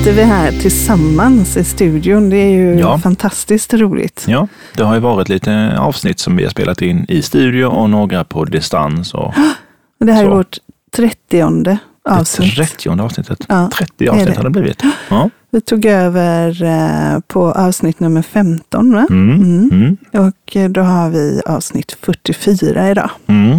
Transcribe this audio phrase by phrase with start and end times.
[0.00, 2.30] sitter vi här tillsammans i studion.
[2.30, 2.98] Det är ju Ja.
[2.98, 4.24] fantastiskt roligt.
[4.28, 7.90] Ja, det har ju varit lite avsnitt som vi har spelat in i studio och
[7.90, 9.14] några på distans.
[9.14, 9.26] Och
[10.00, 10.34] Och det här är Så.
[10.36, 10.56] vårt
[10.96, 11.70] trettionde
[12.04, 12.56] det avsnitt.
[12.56, 13.38] 30 avsnittet.
[13.48, 14.36] Ja, 30 är avsnitt det.
[14.36, 14.82] har det blivit.
[15.10, 15.30] Ja.
[15.50, 19.06] Vi tog över eh, på avsnitt nummer 15 va?
[19.10, 19.34] Mm.
[19.42, 19.70] Mm.
[19.72, 19.96] Mm.
[20.28, 23.10] Och eh, då har vi avsnitt 44 idag.
[23.26, 23.58] Mm.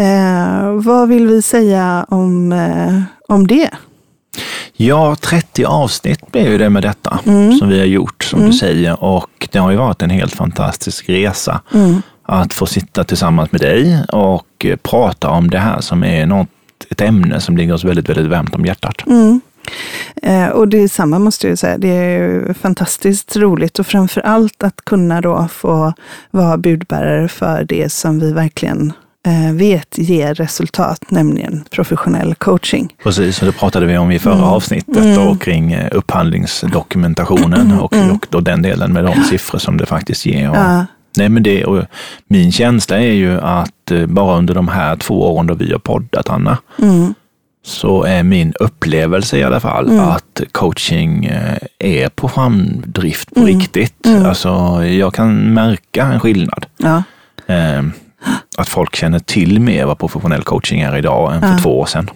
[0.00, 3.70] Eh, vad vill vi säga om, eh, om det?
[4.76, 7.52] Ja, 30 avsnitt blev ju det med detta Mm.
[7.58, 9.04] som vi har gjort, som du säger.
[9.04, 12.02] Och det har ju varit en helt fantastisk resa Mm.
[12.22, 16.48] att få sitta tillsammans med dig och eh, prata om det här som är något,
[16.90, 19.06] ett ämne som ligger oss väldigt, väldigt varmt om hjärtat.
[19.06, 19.40] Mm.
[20.22, 21.78] Eh, och det är samma måste jag säga.
[21.78, 25.92] Det är ju fantastiskt roligt och framför allt att kunna då få
[26.30, 28.92] vara budbärare för det som vi verkligen
[29.54, 32.94] vet ger resultat, nämligen professionell coaching.
[33.02, 34.44] Precis, och det pratade vi om i förra Mm.
[34.46, 35.18] avsnittet Mm.
[35.28, 38.10] och kring eh, upphandlingsdokumentationen och, Mm.
[38.10, 40.50] och då den delen med de siffror som det faktiskt ger.
[40.50, 41.84] Och, Ja, nej, men det, och
[42.28, 45.78] min känsla är ju att eh, bara under de här två åren då vi har
[45.78, 47.14] poddat, Anna, mm,
[47.66, 50.00] så är min upplevelse i alla fall Mm.
[50.08, 53.58] att coaching eh, är på framdrift på Mm.
[53.60, 54.06] riktigt.
[54.06, 54.26] Mm.
[54.26, 56.66] Alltså, jag kan märka en skillnad.
[56.76, 57.02] ja,
[57.46, 57.82] Eh,
[58.56, 61.58] att folk känner till mer vad professionell coaching är idag än för Ja.
[61.62, 62.10] två år sedan.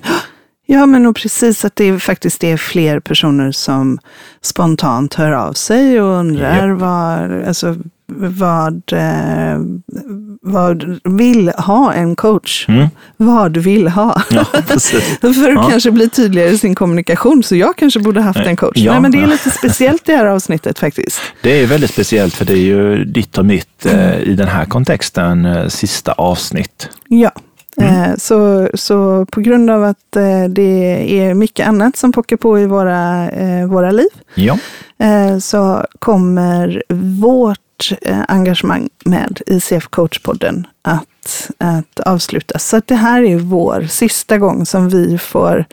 [0.67, 3.99] ja, men och precis att det är faktiskt är fler personer som
[4.43, 7.77] spontant hör av sig och undrar vad, alltså,
[8.13, 9.59] vad, eh,
[10.53, 12.69] vad vill ha en coach.
[12.69, 12.89] Mm.
[13.17, 14.23] Vad vill ha.
[14.31, 14.45] Ja.
[15.21, 15.69] För att Ja.
[15.71, 17.43] kanske bli tydligare i sin kommunikation.
[17.43, 18.77] Så jag kanske borde haft en coach.
[18.77, 18.93] Ja.
[18.93, 21.21] Nej, men det är lite speciellt det här avsnittet faktiskt.
[21.43, 24.65] Det är väldigt speciellt för det är ju ditt och mitt eh, i den här
[24.65, 26.89] kontexten eh, sista avsnitt.
[27.09, 27.31] Ja.
[27.81, 27.95] Mm.
[28.03, 32.59] Eh, Så, så på grund av att eh, det är mycket annat som pockar på
[32.59, 34.59] i våra, eh, våra liv Ja,
[34.99, 36.83] eh, så kommer
[37.21, 37.59] vårt
[38.03, 42.69] eh, engagemang med ICF Coachpodden att, att avslutas.
[42.69, 45.65] Så att det här är vår sista gång som vi får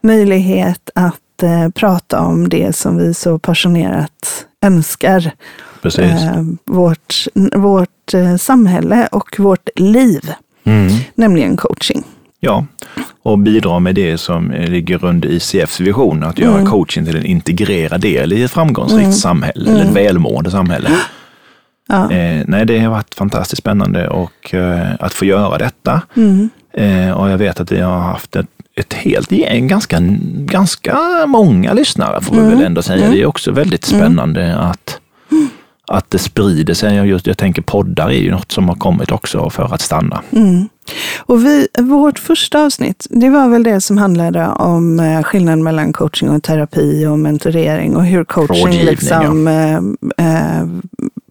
[0.00, 5.30] möjlighet att eh, prata om det som vi så passionerat önskar.
[5.82, 6.00] precis.
[6.04, 7.14] Eh, vårt
[7.54, 10.32] vårt eh, samhälle och vårt liv,
[10.64, 10.92] Mm.
[11.14, 12.02] nämligen coaching.
[12.40, 12.66] Ja,
[13.22, 16.70] och bidra med det som eh, ligger under ICFs vision, att göra Mm.
[16.70, 19.12] coaching till en integrerad del i ett framgångsrikt Mm.
[19.12, 20.90] samhälle, eller ett välmående samhälle.
[21.90, 22.10] Ja.
[22.12, 26.02] Eh, nej, det har varit fantastiskt spännande och, eh, att få göra detta.
[26.16, 26.50] Mm.
[26.74, 28.46] Eh, och jag vet att vi har haft ett,
[28.76, 29.98] ett helt gäng, ganska,
[30.34, 32.50] ganska många lyssnare får vi Mm.
[32.56, 33.04] väl ändå säga.
[33.04, 33.12] Mm.
[33.16, 34.98] Det är också väldigt spännande att,
[35.86, 36.94] att det sprider sig.
[36.96, 40.22] Jag, just, jag tänker poddar är ju något som har kommit också för att stanna.
[40.32, 40.68] Mm.
[41.18, 45.92] Och vi, vårt första avsnitt, det var väl det som handlade om eh, skillnaden mellan
[45.92, 49.76] coaching och terapi och mentorering och hur coaching liksom eh,
[50.26, 50.66] eh,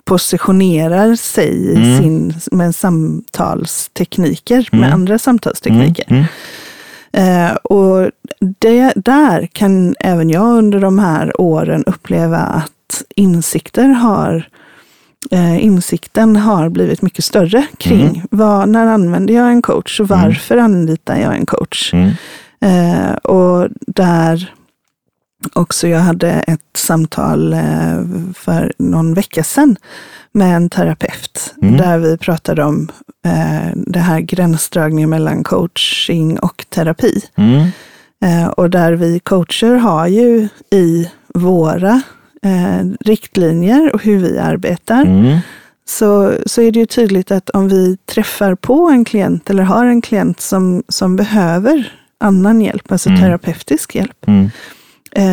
[0.10, 1.98] positionerar sig Mm.
[1.98, 4.94] sin, med samtalstekniker, med Mm.
[4.94, 6.06] andra samtalstekniker.
[6.08, 6.26] Mm.
[7.12, 8.12] Eh, och
[8.60, 14.48] det, där kan även jag under de här åren uppleva att insikter har
[15.32, 18.22] eh, insikten har blivit mycket större kring Mm.
[18.32, 21.94] vad, när använder jag en coach och varför anlitar jag en coach.
[21.94, 22.10] Mm.
[22.62, 24.54] Eh, och där
[25.54, 28.02] också jag hade ett samtal eh,
[28.36, 29.76] för någon vecka sedan
[30.32, 31.78] med en terapeut Mm.
[31.78, 32.90] där vi pratade om
[33.26, 37.22] eh, det här gränsdragningen mellan coaching och terapi.
[37.38, 37.68] Mm.
[38.26, 42.02] Eh, och där vi coacher har ju i våra
[43.00, 45.38] riktlinjer och hur vi arbetar Mm.
[45.90, 49.86] så, så är det ju tydligt att om vi träffar på en klient eller har
[49.86, 53.22] en klient som, som behöver annan hjälp, alltså Mm.
[53.22, 54.50] terapeutisk hjälp, Mm.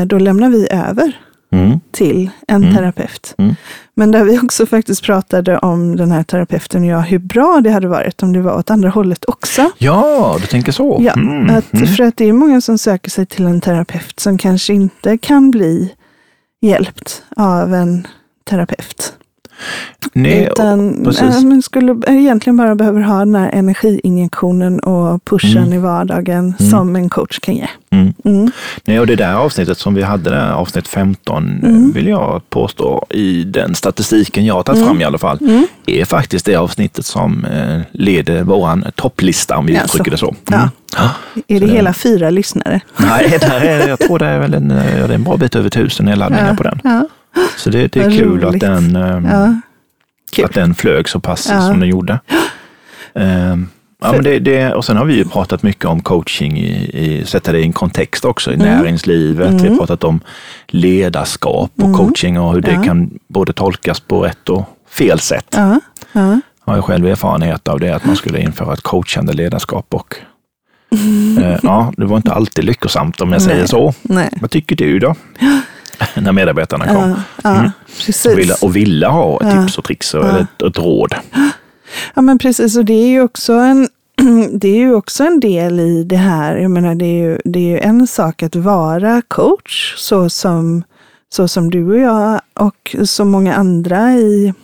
[0.06, 1.12] Då lämnar vi över
[1.52, 1.80] Mm.
[1.92, 2.74] till en Mm.
[2.76, 3.34] terapeut.
[3.38, 3.54] Mm.
[3.94, 7.70] Men där vi också faktiskt pratade om den här terapeuten och jag, hur bra det
[7.70, 9.70] hade varit om det var åt andra hållet också.
[9.78, 10.98] Ja, du tänker så.
[11.00, 11.50] Ja, Mm.
[11.56, 11.86] att, Mm.
[11.86, 15.50] för att det är många som söker sig till en terapeut som kanske inte kan
[15.50, 15.92] bli
[16.62, 18.06] hjälpt av en
[18.50, 19.12] terapeut.
[20.12, 25.72] Nej, Utan äh, men skulle egentligen bara behöver ha den här energiinjektionen och pushen Mm.
[25.72, 26.70] i vardagen Mm.
[26.70, 27.66] som en coach kan ge.
[27.90, 28.14] Mm.
[28.24, 28.50] Mm.
[28.84, 31.92] Nej, och det där avsnittet som vi hade, där, avsnitt 15, Mm.
[31.92, 34.88] vill jag påstå, i den statistiken jag har tagit Mm.
[34.88, 35.38] fram i alla fall,
[35.86, 39.84] är faktiskt det avsnittet som eh, leder våran topplista, om vi Jaså.
[39.84, 40.34] uttrycker det så.
[40.50, 40.70] Ja.
[40.98, 41.10] Ja.
[41.48, 42.80] Är det Så- hela fyra lyssnare?
[42.96, 45.56] Nej, där är, jag tror det är väl en, eh, det är en bra bit
[45.56, 46.80] över tusen nedladdningar på den.
[46.84, 47.08] Ja.
[47.56, 49.60] Så det, det är Vad kul att den, eh, Ja.
[50.32, 50.44] Kul.
[50.44, 51.60] att den flög så pass Ja.
[51.60, 52.18] som den gjorde.
[53.14, 53.56] Eh,
[54.02, 57.24] Ja, men det, det, och sen har vi ju pratat mycket om coaching, i, i
[57.26, 58.66] sätta det i en kontext också, i Mm.
[58.66, 59.60] näringslivet.
[59.62, 60.20] Vi har pratat om
[60.66, 62.84] ledarskap och coaching och hur det Mm.
[62.84, 65.46] Kan både tolkas på rätt och fel sätt.
[65.56, 65.80] Ja,
[66.12, 66.40] ja.
[66.66, 69.94] Jag har själv erfarenhet av det, att man skulle införa ett coachande ledarskap.
[69.94, 70.14] Och,
[71.40, 73.68] eh, ja, det var inte alltid lyckosamt om jag säger Nej.
[73.68, 73.94] så.
[74.02, 74.28] Nej.
[74.40, 75.14] Vad tycker du då?
[76.14, 77.70] När medarbetarna kom Ja, ja Mm.
[78.32, 81.14] och, ville, och ville ha tips och tricks och, eller ett, ett råd.
[82.14, 83.88] Ja men precis, och det är ju också en,
[84.52, 86.56] det är ju också en del i det här.
[86.56, 90.84] Jag menar, det är ju, det är ju en sak att vara coach, så som,
[91.32, 94.54] så som du och jag och så många andra i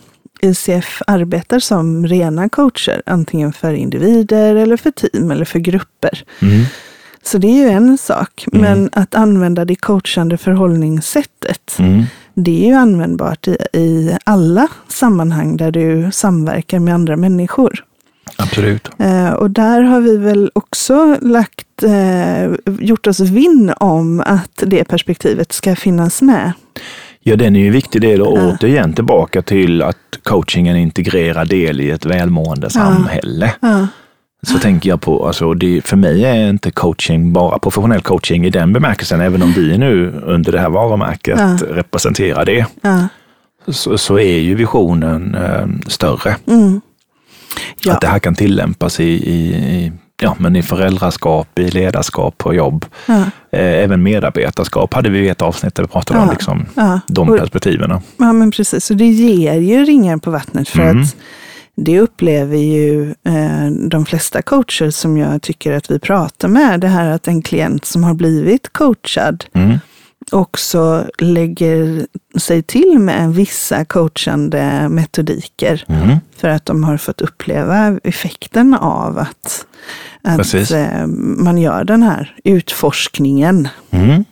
[0.41, 6.23] ICF arbetar som rena coacher, antingen för individer eller för team eller för grupper.
[6.41, 6.65] Mm.
[7.23, 12.03] Så det är ju en sak, men att använda det coachande förhållningssättet, Mm.
[12.33, 17.83] det är ju användbart i, i alla sammanhang där du samverkar med andra människor.
[18.37, 18.89] Absolut.
[18.99, 24.83] Eh, och där har vi väl också lagt, eh, gjort oss vinn om att det
[24.83, 26.51] perspektivet ska finnas med.
[27.19, 30.77] Ja, den är ju en viktig del och återigen tillbaka till att coaching är en
[30.77, 33.53] integrerad del i ett välmående samhälle.
[33.61, 33.87] Ja,
[34.43, 38.49] Så tänker jag på, alltså det, för mig är inte coaching bara professionell coaching i
[38.49, 41.57] den bemärkelsen, även om vi nu under det här varumärket Ja.
[41.69, 43.07] representerar det, ja,
[43.67, 46.35] så, så är ju visionen eh, större.
[46.47, 46.81] mm.
[47.83, 47.93] ja.
[47.93, 49.91] Att det här kan tillämpas i, i, i,
[50.21, 52.85] ja, men i föräldraskap, i ledarskap på jobb.
[53.07, 56.65] Eh, även medarbetarskap hade vi i ett avsnitt där vi pratade om liksom,
[57.07, 57.99] de perspektiven.
[58.17, 58.91] Ja, men precis.
[58.91, 61.01] Och det ger ju ringar på vattnet för Mm.
[61.03, 61.15] att
[61.75, 66.79] det upplever ju eh, de flesta coacher som jag tycker att vi pratar med.
[66.79, 69.77] Det här att en klient som har blivit coachad Mm.
[70.31, 72.07] också lägger
[72.39, 76.17] sig till med vissa coachande metodiker Mm.
[76.37, 79.65] för att de har fått uppleva effekten av att,
[80.23, 81.05] att eh,
[81.37, 84.25] man gör den här utforskningen Mm.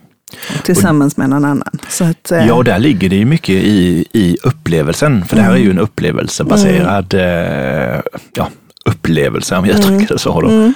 [0.64, 1.80] Tillsammans med någon annan.
[1.90, 5.42] Så att, eh, Ja, och där ligger det ju mycket i, i upplevelsen, för det
[5.42, 8.02] här är ju en upplevelsebaserad eh,
[8.36, 8.48] ja,
[8.86, 10.42] upplevelse, om jag uttrycker det så.
[10.42, 10.48] Då.
[10.50, 10.74] Mm.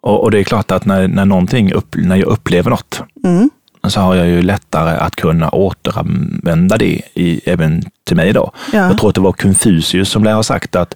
[0.00, 3.50] Och, och det är klart att när, när, någonting upp, när jag upplever något, Mm.
[3.88, 8.52] så har jag ju lättare att kunna återanvända det i, även till mig då.
[8.72, 8.78] Ja.
[8.78, 10.94] Jag tror att det var Confucius som lär ha sagt att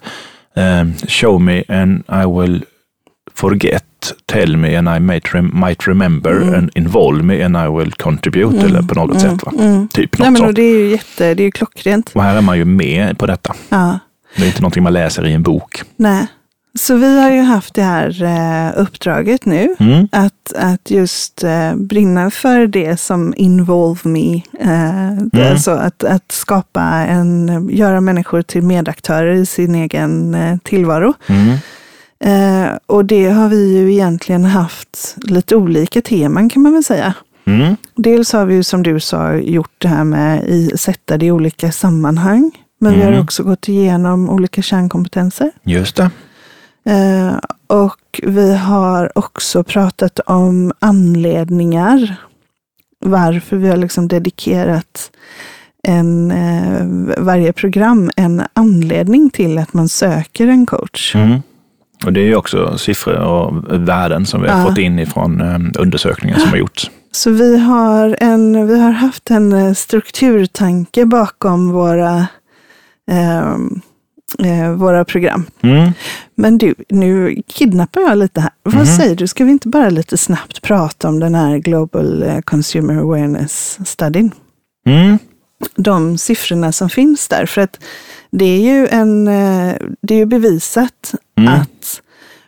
[0.57, 2.65] eh, show me and I will
[3.35, 3.85] forget,
[4.27, 8.59] tell me and I might, rem- might remember and involve me and I will contribute
[8.67, 9.43] eller på något sätt.
[9.47, 9.53] Va?
[9.93, 12.11] Typ något Nej, men det är ju jätte, det är ju klockrent.
[12.15, 13.55] Och här är man ju med på detta.
[13.69, 13.99] Ja,
[14.37, 15.83] Det är inte någonting man läser i en bok.
[15.97, 16.27] nej.
[16.81, 20.09] Så vi har ju haft det här eh, uppdraget nu, Mm.
[20.13, 24.35] att, att just eh, brinna för det som involve me.
[24.61, 25.51] Eh, Mm.
[25.53, 31.15] Alltså att, att skapa en, göra människor till medaktörer i sin egen tillvaro.
[31.27, 31.57] Mm.
[32.23, 37.15] Eh, och det har vi ju egentligen haft lite olika teman kan man väl säga.
[37.45, 37.77] Mm.
[37.95, 41.31] Dels har vi ju som du sa gjort det här med i, sätta det i
[41.31, 42.51] olika sammanhang.
[42.81, 43.23] Men vi har Mm.
[43.23, 45.51] också gått igenom olika kärnkompetenser.
[45.63, 46.11] Just det.
[46.85, 47.35] Eh,
[47.67, 52.17] och vi har också pratat om anledningar.
[53.05, 55.11] Varför vi har liksom dedikerat
[55.89, 61.15] en, eh, varje program en anledning till att man söker en coach.
[61.15, 61.43] Mm.
[62.07, 64.67] Och det är ju också siffror och värden som vi har Ja.
[64.67, 66.91] fått in ifrån eh, undersökningar som har gjorts.
[67.13, 72.27] Så vi har, en, vi har haft en eh, strukturtanke bakom våra,
[73.11, 73.81] ehm,
[74.45, 75.45] eh, våra program.
[75.63, 75.93] Mm.
[76.35, 78.51] Men du, nu kidnappar jag lite här.
[78.63, 82.41] Vad säger du, ska vi inte bara lite snabbt prata om den här Global eh,
[82.41, 84.31] Consumer Awareness Studyn?
[84.87, 85.19] Mm.
[85.77, 87.47] De siffrorna som finns där.
[87.47, 87.81] För att
[88.31, 89.25] det är ju, en,
[90.03, 91.53] det är ju bevisat Mm.
[91.55, 92.01] att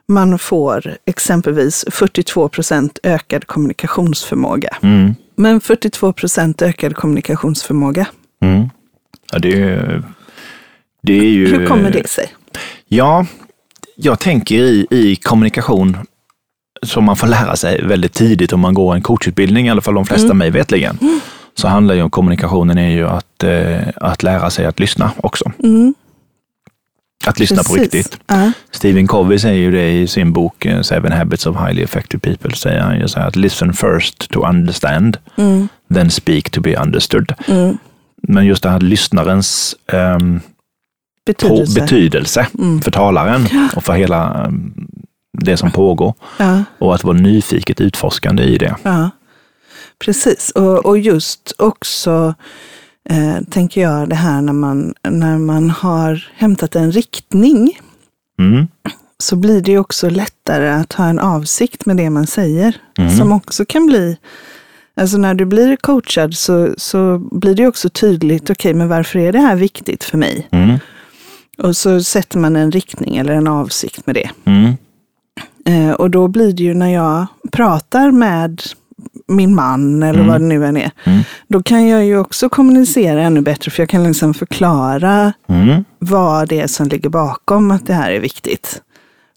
[0.09, 4.77] man får exempelvis 42 procent ökad kommunikationsförmåga.
[4.83, 5.15] Mm.
[5.37, 8.07] Men 42 procent ökad kommunikationsförmåga,
[8.43, 8.69] Mm.
[9.33, 10.03] Ja, det är.
[11.03, 12.35] Det är ju hur kommer det sig?
[12.89, 13.27] Ja,
[13.97, 15.97] jag tänker i, i kommunikation
[16.83, 19.95] som man får lära sig väldigt tidigt om man går en coachutbildning, i alla fall
[19.95, 20.39] de flesta Mm.
[20.39, 20.99] mig vetligen,
[21.55, 25.53] så handlar ju om kommunikationen är ju att, eh, att lära sig att lyssna också.
[25.63, 25.95] Mm,
[27.27, 27.95] Att lyssna på precis.
[27.95, 28.19] riktigt.
[28.27, 32.21] Ja, Stephen Covey säger ju det i sin bok eh, Seven Habits of Highly Effective
[32.21, 36.61] People, säger han ju så här att listen first to understand, mm, then speak to
[36.61, 37.33] be understood.
[37.49, 37.79] mm.
[38.29, 41.81] Men just det här lyssnarens på Betydelse.
[41.81, 42.81] betydelse Mm.
[42.83, 44.75] för talaren och för hela ehm,
[45.39, 46.15] det som pågår.
[46.39, 46.65] ja.
[46.79, 48.77] Och att vara nyfiket utforskande i det.
[48.83, 49.11] Ja,
[50.05, 50.51] precis.
[50.51, 52.35] Och, och just också
[53.11, 57.79] eh, tänker jag det här när man, när man har hämtat en riktning
[58.39, 58.67] Mm.
[59.19, 62.77] så blir det också lättare att ha en avsikt med det man säger.
[62.99, 63.11] Mm.
[63.11, 64.17] Som också kan bli,
[64.97, 69.19] alltså när du blir coachad så, så blir det också tydligt, okej okay, men varför
[69.19, 70.49] är det här viktigt för mig?
[70.51, 70.79] Mm.
[71.59, 74.31] Och så sätter man en riktning eller en avsikt med det.
[74.45, 74.75] Mm.
[75.67, 78.63] Eh, och då blir det ju när jag pratar med
[79.29, 80.27] min man eller Mm.
[80.33, 80.91] vad det nu än är.
[81.05, 81.21] Mm.
[81.49, 85.85] Då kan jag ju också kommunicera ännu bättre för jag kan liksom förklara Mm.
[85.99, 88.83] vad det är som ligger bakom att det här är viktigt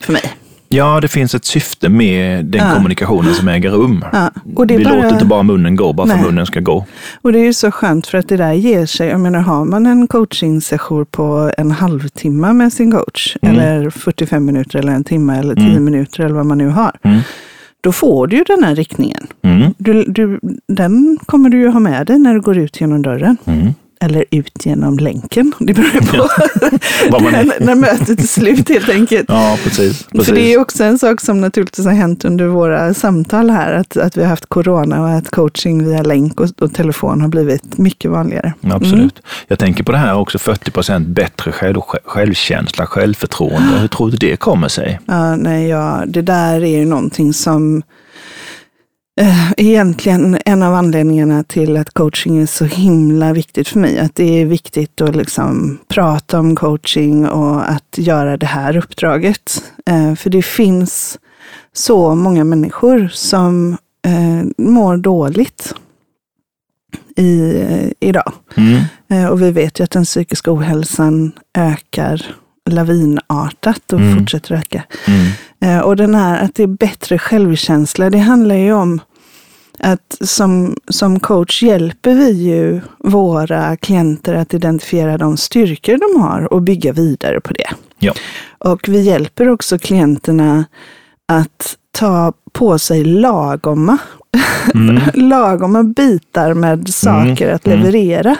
[0.02, 0.22] för mig.
[0.70, 2.74] Ja, det finns ett syfte med den Ja.
[2.76, 4.06] kommunikationen som äger rum.
[4.14, 6.24] Ja, och det Vi bara- låter inte bara munnen gå, bara för Nej.
[6.26, 6.86] munnen ska gå.
[7.22, 9.08] Och det är ju så skönt för att det där ger sig.
[9.08, 13.56] Jag menar, har man en coachingsession på en halvtimme med sin coach, Mm.
[13.60, 15.84] eller 45 minuter eller en timme eller 10 Mm.
[15.86, 17.20] minuter eller vad man nu har, Mm.
[17.88, 19.28] Då får du ju den här riktningen.
[19.42, 19.74] Mm.
[19.78, 23.38] Du, du, den kommer du ju ha med dig när du går ut genom dörren.
[23.46, 23.74] Mm.
[24.00, 25.54] Eller ut genom länken.
[25.60, 27.32] Det beror på är.
[27.32, 29.26] när, när mötet är slut helt enkelt.
[29.30, 30.04] Ja, precis.
[30.04, 30.28] precis.
[30.28, 33.98] För det är också en sak som naturligtvis har hänt under våra samtal här, att,
[33.98, 37.78] att vi har haft corona och att coaching via länk och, och telefon har blivit
[37.78, 38.54] mycket vanligare.
[38.62, 39.22] Absolut.
[39.48, 43.78] Jag tänker på det här också, 40 procent bättre själv, självkänsla, självförtroende.
[43.80, 45.00] Hur tror du det kommer sig?
[45.06, 47.84] Ja, nej, ja, det där är ju någonting som
[49.58, 54.00] egentligen en av anledningarna till att coaching är så himla viktigt för mig.
[54.00, 59.64] Att det är viktigt att liksom prata om coaching och att göra det här uppdraget.
[59.86, 61.20] Eh, för det finns
[61.74, 65.74] så många människor som eh, mår dåligt
[67.16, 68.32] i, eh, idag.
[68.58, 68.82] Mm.
[69.10, 72.26] Eh, Och vi vet ju att den psykiska ohälsan ökar
[72.70, 74.18] lavinartat och Mm.
[74.20, 74.84] fortsätter öka.
[75.08, 75.28] Mm.
[75.62, 79.00] Eh, Och den här att det är bättre självkänsla, det handlar ju om
[79.80, 86.54] att som, som coach hjälper vi ju våra klienter att identifiera de styrkor de har
[86.54, 87.70] och bygga vidare på det.
[88.00, 88.14] Ja.
[88.58, 90.66] Och vi hjälper också klienterna
[91.26, 93.98] att ta på sig lagomma,
[94.74, 95.02] Mm.
[95.14, 97.80] lagomma bitar med saker att mm.
[97.80, 98.36] leverera.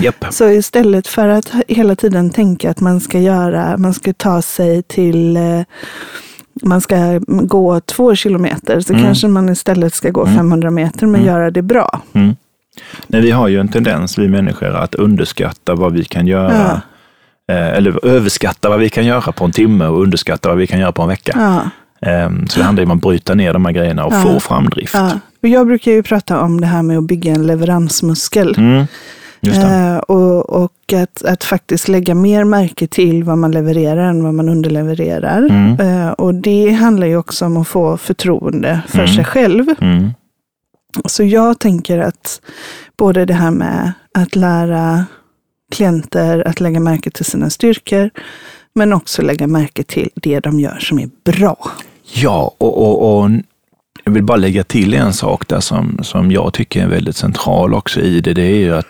[0.00, 0.24] Japp.
[0.30, 4.82] Så istället för att hela tiden tänka att man ska göra, man ska ta sig
[4.82, 5.60] till, eh,
[6.62, 9.04] man ska gå två kilometer, så Mm.
[9.04, 11.26] kanske man istället ska gå 500 meter, men Mm.
[11.26, 12.00] göra det bra.
[12.12, 12.36] Mm.
[13.06, 16.80] Nej, vi har ju en tendens, vi människor, att underskatta vad vi kan göra.
[17.48, 20.80] Eh, Eller överskatta vad vi kan göra på en timme och underskatta vad vi kan
[20.80, 21.32] göra på en vecka.
[21.36, 21.70] Ja,
[22.10, 24.22] Ehm, Så det handlar ju om att bryta ner de här grejerna och Ja.
[24.22, 24.94] få framdrift.
[24.94, 25.10] ja.
[25.42, 28.56] Och jag brukar ju prata om det här med att bygga en leveransmuskel.
[29.46, 34.34] Eh, och och att, att faktiskt lägga mer märke till vad man levererar än vad
[34.34, 35.42] man underlevererar.
[35.42, 35.80] Mm.
[35.80, 39.14] Eh, och det handlar ju också om att få förtroende för Mm.
[39.14, 39.66] sig själv.
[39.80, 40.10] Mm.
[41.04, 42.40] Så jag tänker att
[42.98, 45.04] både det här med att lära
[45.72, 48.10] klienter att lägga märke till sina styrkor,
[48.74, 51.70] men också lägga märke till det de gör som är bra.
[52.14, 53.30] Ja, och, och, och
[54.04, 57.74] jag vill bara lägga till en sak där som, som jag tycker är väldigt central
[57.74, 58.34] också i det.
[58.34, 58.86] Det är ju att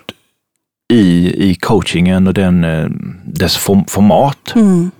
[0.93, 2.85] i, i coachingen och den, eh,
[3.25, 4.91] dess form, format, Mm,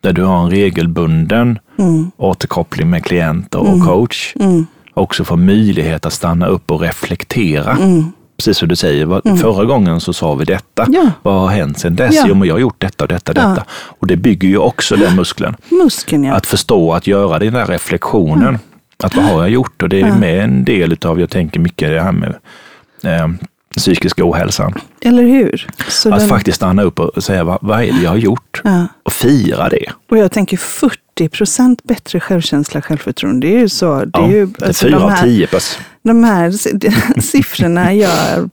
[0.00, 3.86] där du har en regelbunden mm, återkoppling med klienter och Mm.
[3.86, 7.72] coach, mm, också får möjlighet att stanna upp och reflektera.
[7.72, 8.12] mm.
[8.36, 9.36] Precis som du säger, Mm.
[9.38, 10.86] förra gången så sa vi detta.
[10.88, 12.14] Ja, Vad har hänt sedan dess?
[12.14, 12.24] Ja.
[12.28, 13.48] Jo, men jag har gjort detta och detta och Ja.
[13.48, 13.64] detta.
[13.72, 15.56] Och det bygger ju också den muskeln.
[15.70, 16.34] muskeln ja.
[16.34, 18.58] Att förstå, att göra den där reflektionen.
[19.04, 19.82] Att vad har jag gjort?
[19.82, 22.34] Och det är med en del utav, jag tänker mycket det här med
[23.04, 23.28] eh,
[23.76, 24.74] psykiska ohälsan.
[25.00, 25.66] Eller hur?
[25.88, 28.60] Så Att den- faktiskt stanna upp och säga, vad, vad är det jag har gjort?
[28.64, 28.86] ja.
[29.02, 29.86] Och fira det.
[30.10, 33.46] Och jag tänker 40 procent bättre självkänsla självförtroende.
[33.46, 34.04] Det är ju så.
[34.04, 35.48] Det är Ja, ju, det är alltså, fyra de av här- tio.
[36.02, 36.50] De här
[37.20, 38.48] siffrorna gör,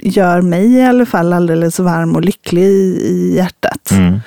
[0.00, 3.90] gör mig i alla fall alldeles varm och lycklig i, i hjärtat.
[3.90, 4.20] Mm.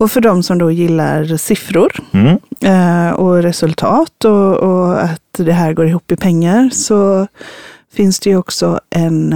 [0.00, 2.38] Och för de som då gillar siffror Mm.
[2.60, 7.26] eh, och resultat och, och att det här går ihop i pengar så
[7.92, 9.32] finns det ju också en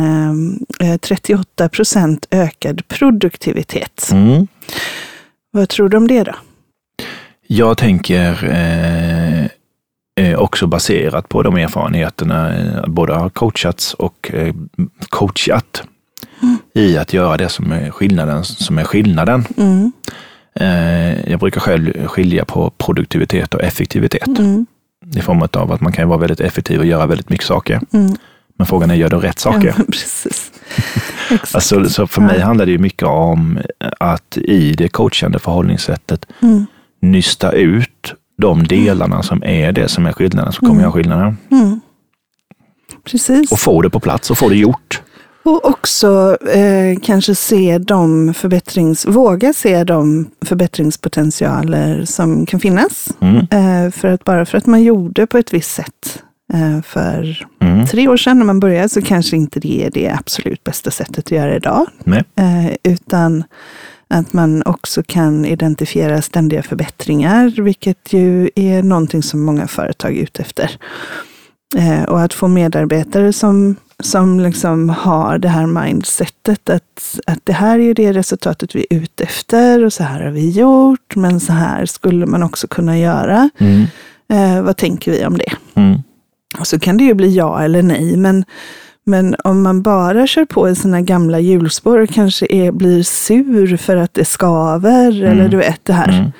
[0.81, 4.09] eh, 38 procent ökad produktivitet.
[4.13, 4.47] Mm.
[5.51, 6.35] Vad tror du om det då?
[7.47, 9.45] Jag tänker eh,
[10.27, 14.55] eh, också baserat på de erfarenheterna, eh, både har coachats och eh,
[15.09, 15.83] coachat
[16.43, 16.57] Mm.
[16.75, 19.45] i att göra det som är skillnaden, som är skillnaden.
[19.57, 19.93] Mm,
[20.55, 24.67] Eh, jag brukar själv skilja på produktivitet och effektivitet mm,
[25.17, 27.81] i form av att man kan vara väldigt effektiv och göra väldigt mycket saker.
[27.93, 28.17] mm.
[28.63, 29.75] Men frågan är, gör du rätt saker?
[29.79, 30.53] Ja, precis.
[31.31, 31.55] Exakt.
[31.55, 33.59] Alltså, så för mig handlar det ju mycket om
[34.01, 36.67] att i det coachande förhållningssättet Mm,
[37.01, 40.85] nysta ut de delarna som är det som är skillnaden, så kommer Mm.
[40.85, 41.37] jag skillnaden.
[41.51, 41.81] mm.
[43.05, 43.53] Precis.
[43.53, 45.03] Och få det på plats och få det gjort.
[45.45, 53.09] Och också eh, kanske se de förbättrings, våga se de förbättringspotentialer som kan finnas.
[53.21, 53.37] Mm.
[53.37, 56.23] Eh, för att bara för att man gjorde på ett visst sätt
[56.85, 57.87] för Mm.
[57.87, 61.19] tre år sedan när man började så kanske inte det är det absolut bästa sättet
[61.19, 61.87] att göra idag.
[62.05, 62.25] Nej.
[62.37, 63.45] Eh, utan
[64.09, 70.23] att man också kan identifiera ständiga förbättringar, vilket ju är någonting som många företag är
[70.23, 70.71] ute efter.
[71.77, 77.53] Eh, och att få medarbetare som, som liksom har det här mindsetet att, att det
[77.53, 81.41] här är det resultatet vi är ute efter och så här har vi gjort, men
[81.41, 83.51] så här skulle man också kunna göra.
[83.59, 83.85] Mm.
[84.33, 85.53] Eh, vad tänker vi om det?
[85.75, 86.03] Mm.
[86.59, 88.45] Och så kan det ju bli ja eller nej, men,
[89.05, 93.77] men om man bara kör på i sina gamla hjulspår och kanske är, blir sur
[93.77, 96.19] för att det skaver, eller du vet det här.
[96.19, 96.33] Mm.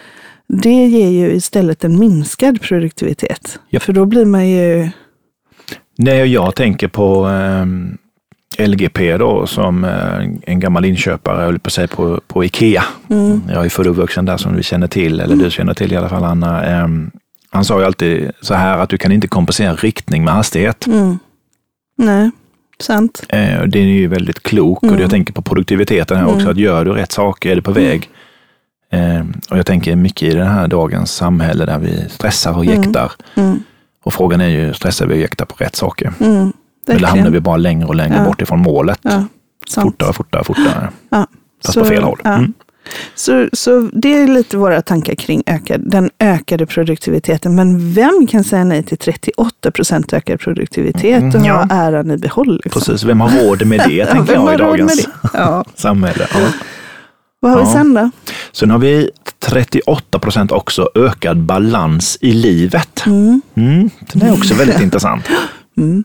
[0.49, 3.59] Det ger ju istället en minskad produktivitet.
[3.71, 3.83] Japp.
[3.83, 4.91] För då blir man ju...
[5.99, 7.99] Nej, jag tänker på ehm,
[8.59, 12.85] LGP då, som eh, en gammal inköpare, höll på säga, på, på Ikea.
[13.11, 15.93] Mm, Jag är född och uppvuxen där som vi känner till, eller du känner till
[15.93, 16.65] i alla fall Anna.
[17.53, 20.87] Han sa ju alltid så här att du kan inte kompensera riktning med hastighet.
[20.87, 21.19] mm.
[21.97, 22.31] Nej,
[22.81, 23.23] sant.
[23.29, 26.85] Eh, det är ju väldigt klok och jag tänker på produktiviteten här också, att gör
[26.85, 28.11] du rätt saker, är du på väg?
[28.93, 33.13] Eh, och jag tänker mycket i den här dagens samhälle där vi stressar och jäktar.
[33.35, 33.63] Mm,
[34.05, 36.13] Och frågan är ju, stressar vi och jäktar på rätt saker?
[36.21, 36.53] mm,
[36.89, 38.25] Eller hamnar vi bara längre och längre Ja.
[38.25, 38.99] bort ifrån målet?
[39.03, 39.25] Ja,
[39.69, 39.85] sant.
[39.87, 40.89] Fortare, fortare, fortare.
[41.11, 41.27] Ja.
[41.65, 42.21] Fast på fel håll.
[42.25, 42.45] Ja.
[43.15, 47.55] Så, så det är lite våra tankar kring ökad, den ökade produktiviteten.
[47.55, 51.55] Men vem kan säga nej till 38 procent ökad produktivitet och Mm, ja.
[51.55, 52.61] ha äran i behåll?
[52.65, 52.81] Liksom?
[52.81, 55.09] Precis, vem har råd med det, tänker jag, i dagens?
[55.33, 55.65] Ja.
[55.75, 56.27] samhälle.
[56.35, 56.41] Ja.
[57.41, 58.11] Vad har vi sen då?
[58.53, 63.03] Sen har vi 38 procent också ökad balans i livet.
[63.07, 63.41] Mm.
[63.55, 65.25] Mm, det är också väldigt intressant.
[65.77, 66.05] Mm.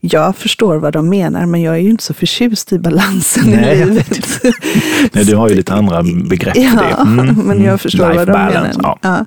[0.00, 3.78] Jag förstår vad de menar, men jag är ju inte så förtjust i balansen Nej,
[3.80, 4.40] i livet.
[5.12, 6.94] Nej, du har ju lite andra begrepp för det.
[6.98, 7.64] Ja, Mm, men mm.
[7.64, 8.98] jag förstår Life vad de balance, menar.
[9.02, 9.24] Ja.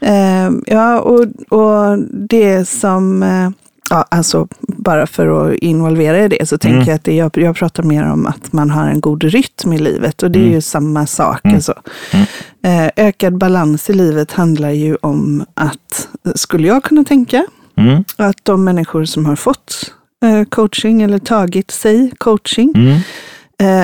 [0.00, 1.20] Ja, Ehm, ja och,
[1.58, 3.50] och det som, eh,
[3.90, 6.88] ja, alltså bara för att involvera i det så tänker Mm.
[6.88, 9.78] jag att det, jag, jag pratar mer om att man har en god rytm i
[9.78, 10.54] livet och det är Mm.
[10.54, 11.40] ju samma sak.
[11.44, 11.54] Mm.
[11.56, 11.74] Alltså.
[12.12, 12.26] Mm.
[12.62, 18.36] Eh, ökad balans i livet handlar ju om att, skulle jag kunna tänka, Mm, att
[18.42, 23.00] de människor som har fått eh, coaching eller tagit sig coaching mm,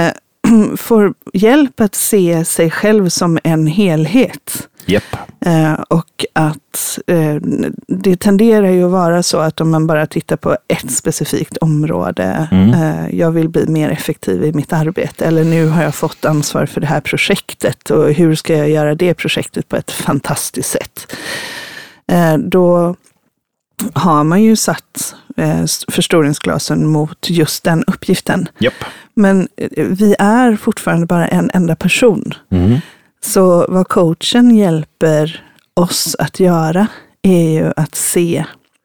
[0.09, 0.13] eh,
[0.77, 4.69] får hjälp att se sig själv som en helhet.
[4.87, 5.17] Japp.
[5.47, 6.99] Eh, och att
[7.87, 12.49] det tenderar ju att vara så att om man bara tittar på ett specifikt område,
[12.51, 13.19] Mm.
[13.19, 16.81] jag vill bli mer effektiv i mitt arbete, eller nu har jag fått ansvar för
[16.81, 21.13] det här projektet och hur ska jag göra det projektet på ett fantastiskt sätt?
[22.39, 22.97] Då
[23.95, 28.49] har man ju satt eh, förstoringsglasen mot just den uppgiften.
[28.59, 28.75] Japp.
[29.15, 32.35] Men eh, vi är fortfarande bara en enda person.
[32.51, 32.81] Mm,
[33.25, 36.87] Så vad coachen hjälper oss att göra
[37.23, 38.45] är ju att se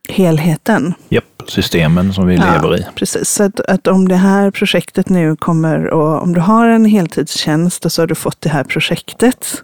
[0.10, 0.94] helheten.
[1.10, 1.24] Japp.
[1.48, 2.86] Systemen som vi lever i.
[2.96, 6.86] Precis, så att, att om det här projektet nu kommer och om du har en
[6.86, 9.64] heltidstjänst och så har du fått det här projektet.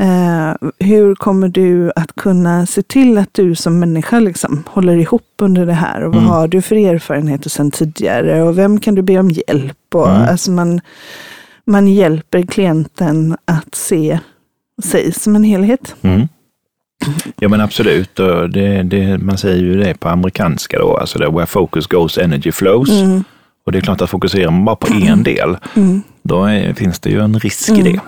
[0.00, 5.22] Eh, hur kommer du att kunna se till att du som människa liksom håller ihop
[5.42, 6.00] under det här?
[6.04, 6.30] Och vad Mm.
[6.32, 8.42] har du för erfarenheter sedan tidigare?
[8.42, 9.94] Och vem kan du be om hjälp?
[9.94, 10.22] Och, Mm.
[10.22, 10.80] alltså man,
[11.64, 14.18] man hjälper klienten att se
[14.82, 15.94] sig som en helhet.
[16.02, 16.28] Mm.
[17.40, 18.16] Ja men absolut,
[18.50, 22.52] det, det, man säger ju det på amerikanska då, alltså det, where focus goes energy
[22.52, 22.90] flows.
[22.90, 23.24] Mm,
[23.66, 26.02] Och det är klart att fokuserar man bara på en del, mm.
[26.22, 28.00] då är, finns det ju en risk i det,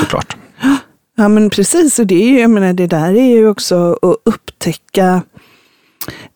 [0.00, 0.36] såklart.
[1.18, 4.16] Ja men precis, och det, är ju, jag menar, det där är ju också att
[4.24, 5.22] upptäcka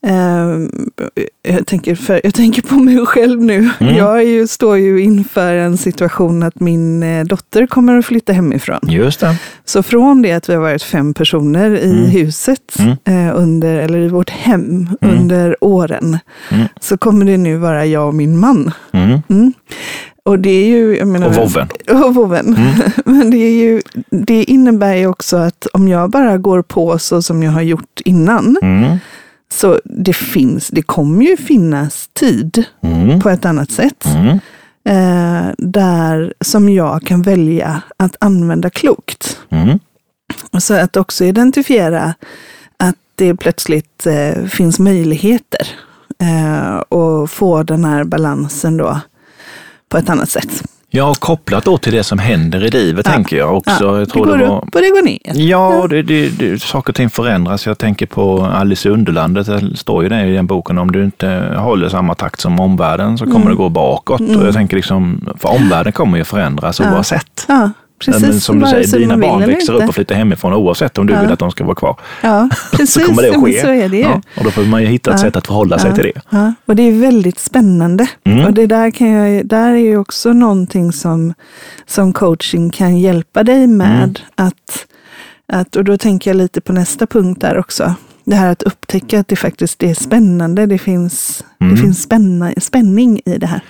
[0.07, 0.57] eh,
[1.55, 3.69] jag, tänker för, jag tänker på mig själv nu.
[3.79, 3.95] Mm.
[3.95, 8.79] Jag ju, står ju inför en situation att min eh, dotter kommer att flytta hemifrån.
[8.83, 9.35] Just det.
[9.65, 12.03] Så från det att vi har varit fem personer i Mm.
[12.09, 13.27] huset, Mm.
[13.27, 15.17] eh, under, eller i vårt hem Mm.
[15.19, 16.17] under åren,
[16.51, 16.67] Mm.
[16.79, 18.71] så kommer det nu vara jag och min man.
[20.23, 21.67] Och det är ju, jag menar, Och vovven.
[21.89, 22.55] och vovven.
[22.55, 22.91] Mm.
[23.05, 27.21] Men det, är ju, det innebär ju också att om jag bara går på så
[27.21, 28.97] som jag har gjort innan, Mm.
[29.53, 33.19] så det finns, det kommer ju finnas tid Mm.
[33.21, 34.05] på ett annat sätt.
[34.05, 34.39] Mm.
[34.89, 39.39] Eh, där som jag kan välja att använda klokt.
[39.49, 39.79] Mm.
[40.51, 42.13] Och så att också identifiera
[42.77, 45.67] att det plötsligt eh, finns möjligheter
[46.19, 48.99] eh, att få den här balansen då
[49.91, 50.63] på ett annat sätt.
[50.93, 53.11] Ja, kopplat då till det som händer i livet Ja.
[53.13, 53.83] tänker jag också.
[53.85, 54.57] Ja, jag tror det går det var...
[54.57, 55.47] upp och det går ner.
[55.49, 57.65] Ja, det, det, det, saker och ting förändras.
[57.65, 59.45] Jag tänker på Alice i Underlandet.
[59.47, 60.77] Det står ju det i den boken.
[60.77, 63.49] Om du inte håller samma takt som omvärlden så kommer Mm.
[63.49, 64.21] det gå bakåt.
[64.21, 66.93] Och jag tänker liksom, för omvärlden kommer ju förändras Ja.
[66.93, 67.45] oavsett.
[67.47, 67.69] Ja,
[68.05, 68.21] precis.
[68.21, 71.21] Men som du säger, dina barn växer upp och flyttar hemifrån oavsett om du Ja.
[71.21, 71.99] vill att de ska vara kvar.
[72.21, 72.93] Ja, precis.
[72.93, 73.61] så kommer det att ske.
[73.61, 74.03] Så är det ju.
[74.03, 75.25] Ja, och då får man ju hitta ett Ja.
[75.25, 76.21] sätt att förhålla sig till det.
[76.29, 78.07] Ja, och det är väldigt spännande.
[78.23, 78.45] Mm.
[78.45, 81.33] Och det där, kan jag, där är ju också någonting som,
[81.85, 84.03] som coaching kan hjälpa dig med.
[84.03, 84.47] Mm.
[84.47, 84.85] Att,
[85.53, 87.93] att, och då tänker jag lite på nästa punkt där också.
[88.23, 90.65] Det här att upptäcka att det faktiskt är spännande.
[90.65, 91.75] Det finns, Mm.
[91.75, 93.61] det finns spänna, spänning i det här.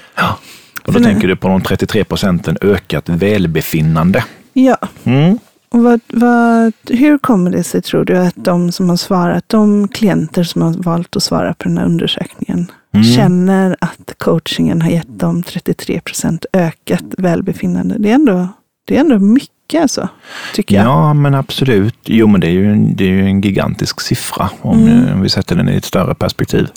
[0.86, 4.24] Och då nu- tänker du på de 33 procenten ökat välbefinnande.
[4.54, 5.38] Ja, Mm.
[5.70, 9.88] och vad, vad, hur kommer det sig tror du att de som har svarat, de
[9.88, 13.04] klienter som har valt att svara på den här undersökningen, Mm.
[13.04, 17.96] känner att coachingen har gett dem 33 procent ökat välbefinnande?
[18.00, 18.48] Det är ändå,
[18.88, 20.08] det är ändå mycket alltså,
[20.56, 20.86] tycker jag.
[20.86, 21.96] Ja, men absolut.
[22.06, 25.14] Jo, men det är ju en, det är ju en gigantisk siffra om, Mm.
[25.14, 26.68] om vi sätter den i ett större perspektiv.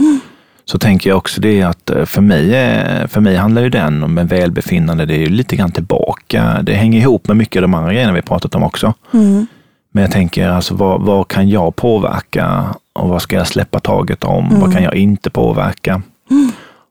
[0.66, 4.02] Så tänker jag också det att eh, för mig, är- för mig handlar ju den
[4.04, 6.62] om en välbefinnande, det är ju lite grann tillbaka.
[6.62, 8.94] Det hänger ihop med mycket av de andra grejerna vi pratat om också.
[9.14, 9.46] Mm.
[9.92, 14.24] Men jag tänker, alltså, vad, vad kan jag påverka och vad ska jag släppa taget
[14.24, 14.48] om?
[14.50, 14.72] Vad Mm.
[14.72, 16.02] kan jag inte påverka?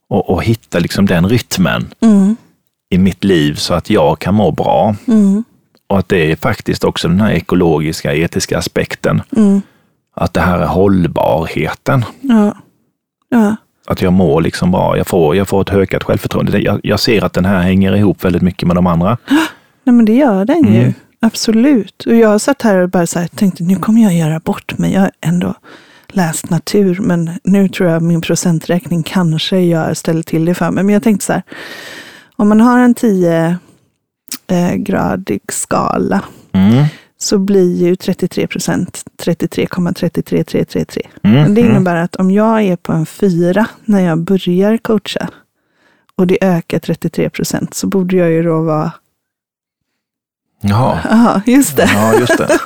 [0.08, 2.36] Och, och hitta liksom den rytmen Mm.
[2.90, 4.94] i mitt liv så att jag kan må bra.
[5.08, 5.44] Mm.
[5.88, 9.22] Och att det är faktiskt också den här ekologiska, etiska aspekten.
[9.36, 9.62] Mm.
[10.16, 12.04] Att det här är hållbarheten.
[12.20, 12.56] Ja.
[13.28, 13.56] Ja.
[13.86, 14.96] Att jag mår liksom bra.
[14.96, 16.58] Jag får, jag får ett ökat självförtroende.
[16.58, 19.18] Jag, jag ser att den här hänger ihop väldigt mycket med de andra.
[19.84, 20.80] Nej, men det gör den ju.
[20.80, 20.94] Mm.
[21.20, 22.06] Absolut.
[22.06, 24.92] Och jag satt här och bara så här, tänkte, nu kommer jag göra bort mig.
[24.92, 25.54] Jag har ändå
[26.08, 30.84] läst natur, men nu tror jag min procenträkning kanske gör, ställer till det för mig.
[30.84, 31.42] Men jag tänkte så här,
[32.36, 36.22] om man har en 10-gradig skala
[36.54, 36.84] Mm.
[37.24, 41.06] Så blir ju 33 procent 33,33333.
[41.22, 41.54] Mm.
[41.54, 41.70] Det mm.
[41.70, 45.28] innebär att om jag är på en fyra när jag börjar coacha
[46.16, 48.92] och det ökar 33 procent så borde jag ju då vara,
[50.60, 50.98] Jaha.
[51.10, 52.58] ja just det, Ja, just det.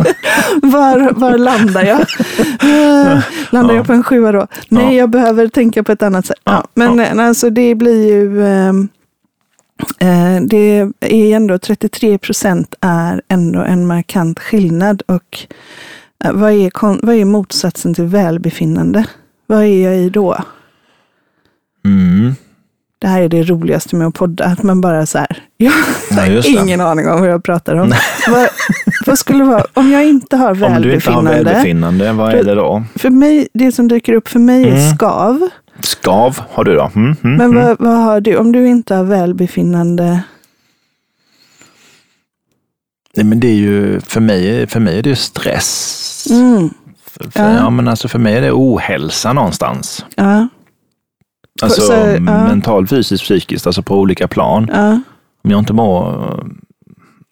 [0.62, 2.01] var, var landar jag?
[2.01, 3.77] Eh, landar Ja.
[3.77, 4.47] jag på en sjua då?
[4.68, 4.92] Nej, Ja.
[4.92, 6.38] jag behöver tänka på ett annat sätt.
[6.44, 8.73] Ja, men eh, alltså det blir ju, eh,
[10.48, 15.02] det är ändå 33 procent är ändå en markant skillnad.
[15.06, 15.38] Och
[16.24, 19.04] eh, vad är, vad är motsatsen till välbefinnande?
[19.46, 20.38] Vad är jag i då?
[21.84, 22.34] Mm.
[23.00, 25.72] Det här är det roligaste med att podda, att man bara så här, jag
[26.10, 26.48] Ja, har det.
[26.48, 27.92] ingen aning om vad jag pratar om.
[28.28, 28.48] vad,
[29.06, 32.44] vad skulle vara, om jag inte har Om du inte har välbefinnande, välbefinnande, vad är
[32.44, 32.84] det då?
[32.96, 34.90] för mig, det som dyker upp för mig är Mm.
[34.96, 35.48] skav.
[35.80, 36.90] Skav har du då?
[36.96, 37.16] Mm.
[37.24, 37.36] Mm.
[37.36, 37.54] Men mm.
[37.64, 40.22] vad, vad har du, om du inte har välbefinnande,
[43.16, 46.26] Nej, men det är ju, för mig, för mig är det ju stress.
[46.30, 46.70] mm,
[47.04, 47.52] För, för, Ja.
[47.56, 47.70] ja.
[47.70, 50.04] men alltså för mig är det ohälsa någonstans.
[50.16, 50.48] ja,
[51.62, 52.20] Alltså Så, ja.
[52.20, 54.70] mental, fysiskt, psykiskt, alltså på olika plan.
[54.72, 55.00] ja.
[55.44, 56.04] Om jag inte mår,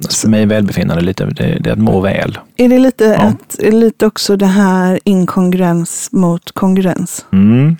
[0.04, 2.38] alltså för mig är välbefinnande lite, det, det är att må väl.
[2.56, 3.16] Är det lite, Ja.
[3.16, 7.26] att, lite också det här inkongruens mot kongruens?
[7.32, 7.76] Mm.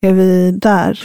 [0.00, 0.98] Är vi där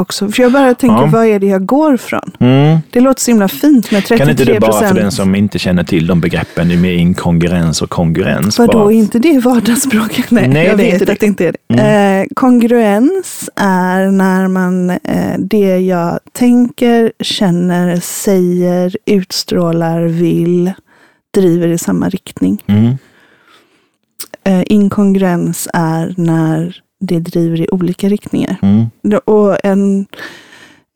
[0.00, 0.28] också?
[0.28, 1.06] För jag bara tänker, Ja.
[1.12, 2.30] vad är det jag går från?
[2.40, 2.78] Mm.
[2.90, 5.58] Det låter så himla fint med 33 Kan inte du bara för den som inte
[5.58, 8.58] känner till de begreppen med inkongruens och kongruens?
[8.58, 10.30] Vadå, bara- är inte det vardagsspråk?
[10.30, 11.82] Nej, Nej, jag vet vet att det inte är det.
[11.82, 20.72] Eh, kongruens är när man eh, det jag tänker, känner, säger, utstrålar, vill,
[21.34, 22.62] driver i samma riktning.
[22.66, 22.96] Mm.
[24.44, 28.56] Eh, inkongruens är när det driver i olika riktningar.
[28.62, 28.86] Mm.
[29.24, 30.06] Och en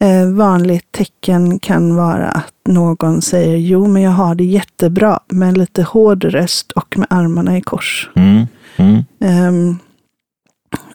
[0.00, 5.58] eh, vanligt tecken kan vara att någon säger jo, men jag har det jättebra med
[5.58, 8.10] lite hård röst och med armarna i kors.
[8.16, 8.46] Mm.
[8.76, 9.04] Mm.
[9.20, 9.78] Ehm,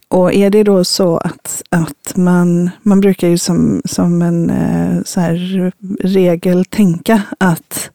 [0.08, 5.02] och är det då så att, att man, man brukar ju som, som en eh,
[5.06, 7.89] så här regel tänka att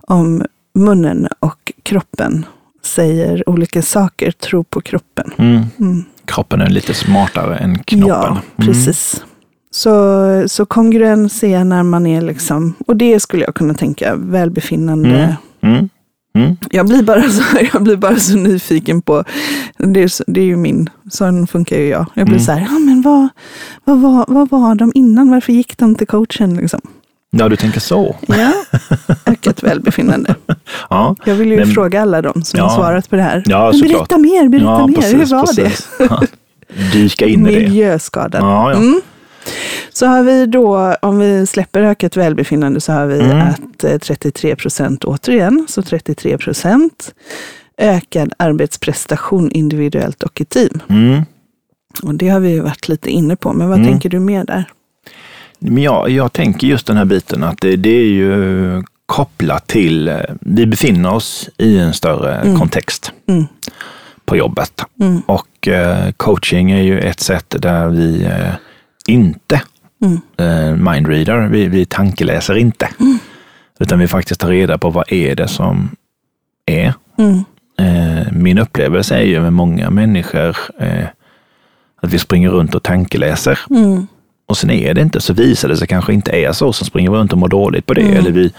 [0.00, 2.46] om munnen och kroppen
[2.82, 5.30] säger olika saker, tro på kroppen.
[5.38, 6.04] Mm.
[6.24, 6.34] Mm.
[6.34, 8.08] Kroppen är lite smartare än knoppen.
[8.08, 8.66] Ja, Mm.
[8.74, 9.24] precis.
[9.70, 15.36] Så, så kongruens är när man är liksom, och det skulle jag kunna tänka, välbefinnande.
[15.62, 15.74] Mm.
[15.76, 15.88] Mm.
[16.38, 16.56] Mm.
[16.70, 19.24] Jag, blir bara så, jag blir bara så nyfiken på,
[19.78, 22.06] det är, så- det är ju min, sån funkar ju jag.
[22.14, 22.44] Jag blir Mm.
[22.46, 23.28] så här, ja men vad,
[23.84, 25.30] vad, var, vad var de innan?
[25.30, 26.56] Varför gick de till coachen?
[26.56, 26.80] Liksom?
[27.38, 28.16] Ja, du tänker så.
[28.26, 28.52] Ja,
[29.26, 30.34] ökat välbefinnande.
[30.90, 32.64] Ja, Jag vill ju Men- fråga alla de som Ja.
[32.64, 33.42] har svarat på det här.
[33.46, 35.16] Ja, men berätta mer, berätta ja mer.
[35.18, 35.88] Hur var precis.
[35.98, 36.22] Ja.
[36.92, 37.30] Dyka det?
[37.32, 37.60] in i det.
[37.60, 38.42] Miljöskadad.
[38.42, 38.76] Ja, ja.
[38.76, 39.00] Mm.
[39.92, 43.38] Så har vi då, om vi släpper ökat välbefinnande, så har vi Mm.
[43.48, 47.14] att eh, 33 procent återigen, så 33 procent
[47.78, 50.80] ökad arbetsprestation individuellt och i team.
[50.88, 51.22] Mm.
[52.02, 53.90] Och det har vi ju varit lite inne på, men vad Mm.
[53.90, 54.64] tänker du mer där?
[55.66, 60.08] Men jag, jag tänker just den här biten att det, det är ju kopplat till,
[60.08, 62.58] eh, vi befinner oss i en större Mm.
[62.58, 63.44] kontext Mm.
[64.24, 64.84] på jobbet.
[65.00, 65.20] Mm.
[65.26, 68.52] Och eh, coaching är ju ett sätt där vi eh,
[69.08, 69.62] inte
[70.04, 70.20] Mm.
[70.36, 72.88] eh, mindreader, vi, vi tankeläser inte.
[73.00, 73.18] Mm.
[73.80, 75.90] Utan vi faktiskt tar reda på vad är det som
[76.66, 76.94] är.
[77.18, 77.44] Mm.
[78.32, 80.56] Min upplevelse är ju med många människor
[82.02, 83.58] att vi springer runt och tankeläser.
[83.70, 84.06] Mm.
[84.46, 87.10] Och sen är det inte, så visar det sig kanske inte är så, så springer
[87.10, 88.00] vi runt och mår dåligt på det.
[88.00, 88.16] Mm.
[88.16, 88.52] Eller vi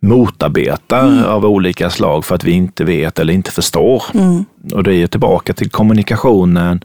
[0.00, 4.02] motarbetar av olika slag för att vi inte vet eller inte förstår.
[4.14, 4.44] Mm.
[4.74, 6.84] Och det är tillbaka till kommunikationen,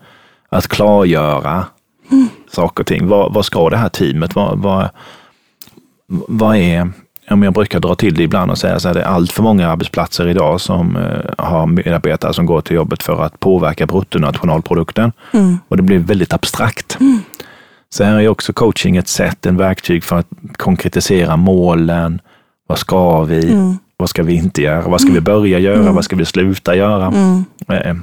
[0.50, 1.66] att klargöra
[2.52, 3.08] saker och ting.
[3.08, 4.36] Vad, vad ska det här teamet?
[4.36, 4.90] Vad, vad,
[6.08, 6.92] vad är,
[7.30, 9.44] om jag brukar dra till det ibland och säga så här, det är allt för
[9.44, 15.12] många arbetsplatser idag som eh, har medarbetare som går till jobbet för att påverka bruttonationalprodukten.
[15.32, 15.60] Mm.
[15.68, 16.98] Och det blir väldigt abstrakt.
[17.00, 17.47] Så
[18.00, 22.22] här är också coaching ett sätt, en verktyg för att konkretisera målen.
[22.68, 23.52] Vad ska vi?
[23.52, 23.78] Mm.
[23.98, 24.82] Vad ska vi inte göra?
[24.88, 25.92] Vad ska vi börja göra?
[25.92, 27.06] Vad ska vi sluta göra?
[27.08, 27.44] Mm.
[27.70, 27.96] Eh,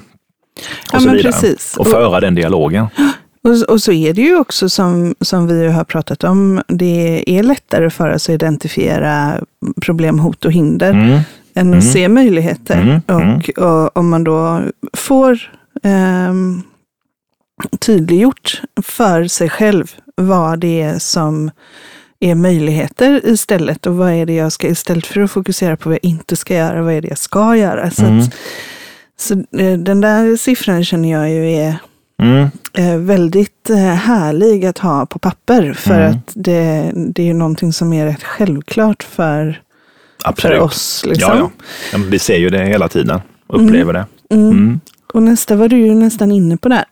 [0.92, 1.32] Ja, och så men vidare.
[1.32, 1.76] precis.
[1.78, 2.86] Och föra den dialogen.
[3.44, 7.42] Och, och så är det ju också som, som vi har pratat om, det är
[7.42, 9.40] lättare för oss att identifiera
[9.82, 11.08] problem, hot och hinder Mm.
[11.54, 11.78] än Mm.
[11.78, 12.80] att se möjligheter.
[12.80, 14.60] Mm, Och, och om man då
[14.96, 15.38] får
[15.82, 16.62] ehm,
[17.80, 21.50] tydliggjort för sig själv vad det är som
[22.20, 25.94] är möjligheter istället och vad är det jag ska, istället för att fokusera på vad
[26.02, 27.90] jag inte ska göra, vad är det jag ska göra.
[27.90, 28.18] Så, Mm.
[28.20, 28.34] att,
[29.18, 31.76] så eh, den där siffran känner jag ju är
[32.22, 32.48] Mm.
[32.72, 35.72] eh, väldigt eh, härlig att ha på papper.
[35.72, 36.10] För Mm.
[36.12, 39.62] att det, det är ju någonting som är rätt självklart för,
[40.24, 40.56] Absolut.
[40.56, 41.04] för oss.
[41.06, 41.38] Liksom.
[41.38, 41.50] Ja,
[41.92, 41.98] ja.
[42.08, 43.20] vi ser ju det hela tiden.
[43.46, 44.04] Upplever det.
[45.14, 45.22] Mm.
[45.22, 45.28] Mm.
[45.28, 46.84] Och nästa var du ju nästan inne på där.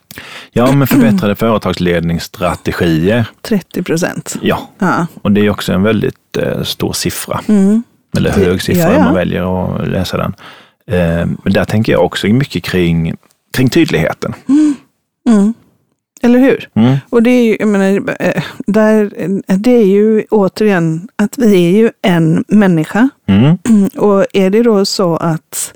[0.52, 3.26] Ja, men förbättrade företagsledningsstrategier.
[3.42, 4.36] 30 procent.
[4.42, 5.06] Ja, Ja.
[5.22, 7.40] och det är också en väldigt eh, stor siffra.
[7.48, 7.82] Mm.
[8.16, 9.04] Eller hög siffra ja, om ja.
[9.04, 10.34] man väljer att läsa den.
[10.86, 13.16] Eh, men där tänker jag också mycket kring,
[13.56, 14.34] kring tydligheten.
[14.48, 15.54] Mm.
[16.22, 16.68] Eller hur?
[16.74, 16.96] Mm.
[17.10, 21.66] Och det är ju, jag menar, eh, där, eh, det är ju återigen att vi
[21.66, 23.08] är ju en människa.
[23.26, 23.56] Mm.
[23.96, 25.74] Och är det då så att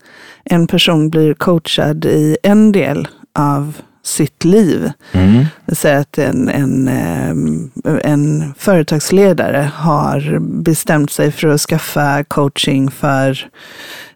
[0.50, 3.72] en person blir coachad i en del av
[4.04, 5.44] sitt liv, Mm.
[5.72, 7.70] Säg att en, en, ehm,
[8.02, 13.38] en företagsledare har bestämt sig för att skaffa coaching för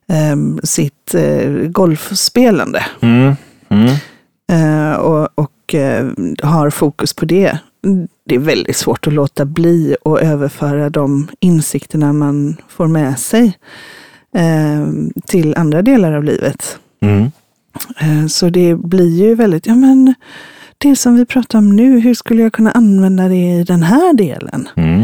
[0.09, 3.35] ehm, sitt eh, golfspelande Mm.
[3.69, 3.95] Mm.
[4.53, 6.07] eh, och, och eh,
[6.43, 7.59] har fokus på det.
[8.27, 13.59] Det är väldigt svårt att låta bli och överföra de insikterna man får med sig
[15.27, 16.79] till andra delar av livet.
[17.03, 17.31] Mm.
[18.01, 20.15] Eh, Så det blir ju väldigt, ja men
[20.79, 24.13] det som vi pratar om nu, hur skulle jag kunna använda det i den här
[24.15, 24.69] delen?
[24.77, 25.03] Mm.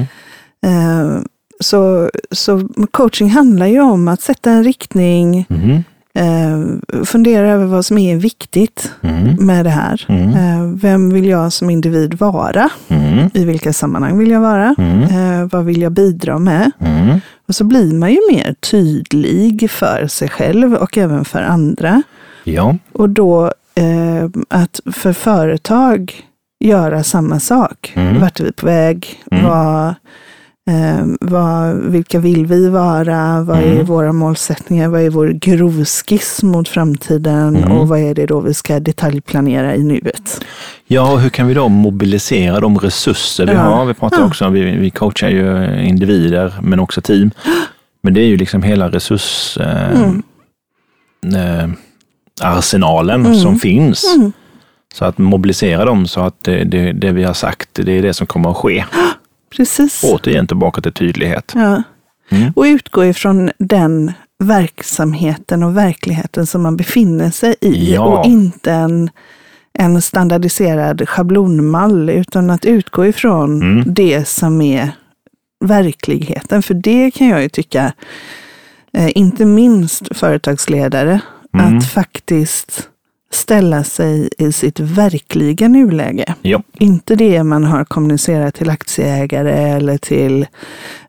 [0.66, 1.20] Eh,
[1.60, 5.84] Så, så coaching handlar ju om att sätta en riktning, Mm.
[6.16, 9.46] Eh, fundera över vad som är viktigt Mm.
[9.46, 10.04] med det här.
[10.08, 10.28] Mm.
[10.34, 12.68] Eh, Vem vill jag som individ vara?
[12.88, 13.30] Mm.
[13.34, 14.74] I vilka sammanhang vill jag vara?
[14.78, 15.02] Mm.
[15.02, 16.70] Eh, Vad vill jag bidra med?
[16.80, 17.20] Mm.
[17.48, 22.02] Och så blir man ju mer tydlig för sig själv och även för andra.
[22.44, 22.76] Ja.
[22.92, 26.14] Och då eh, att för företag
[26.60, 27.92] göra samma sak.
[27.96, 28.20] Mm.
[28.20, 29.22] Vart är vi på väg?
[29.30, 29.44] Mm.
[29.44, 29.94] Vad,
[30.70, 33.42] eh, vad, vilka vill vi vara?
[33.42, 33.84] Vad är Mm.
[33.86, 34.88] våra målsättningar?
[34.88, 37.56] Vad är vår grovskiss mot framtiden?
[37.56, 37.72] Mm.
[37.72, 40.44] Och vad är det då vi ska detaljplanera i nuet?
[40.86, 43.58] Ja, och hur kan vi då mobilisera de resurser vi Ja.
[43.60, 43.84] har?
[43.84, 44.26] Vi pratar Ja.
[44.26, 47.30] också om, vi, vi coachar ju individer men också team.
[48.02, 50.22] Men det är ju liksom hela resurs eh, Mm.
[51.34, 51.70] eh,
[52.44, 53.34] Mm.
[53.34, 54.14] som finns.
[54.16, 54.32] Mm.
[54.94, 58.14] Så att mobilisera dem så att det, det, det vi har sagt, det är det
[58.14, 58.84] som kommer att ske.
[59.50, 60.04] Precis.
[60.04, 61.52] Återigen tillbaka till tydlighet.
[61.54, 61.82] Ja.
[62.30, 62.52] Mm.
[62.56, 64.12] Och utgå ifrån den
[64.44, 68.02] verksamheten och verkligheten som man befinner sig i Ja.
[68.04, 69.10] och inte en,
[69.78, 73.84] en standardiserad schablonmall utan att utgå ifrån Mm.
[73.94, 74.90] det som är
[75.64, 76.62] verkligheten.
[76.62, 77.92] För det kan jag ju tycka,
[78.92, 81.20] eh, inte minst företagsledare,
[81.54, 81.76] Mm.
[81.78, 82.88] att faktiskt
[83.36, 86.34] ställa sig i sitt verkliga nuläge.
[86.42, 86.62] Ja.
[86.78, 90.46] Inte det man har kommunicerat till aktieägare eller till,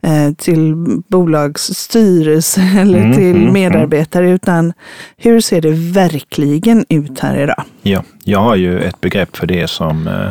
[0.01, 0.75] eh, till
[1.07, 4.73] bolagsstyrelse eller Mm, till mm, medarbetare, utan
[5.17, 7.63] hur ser det verkligen ut här idag?
[7.81, 10.29] Ja, jag har ju ett begrepp för det som eh,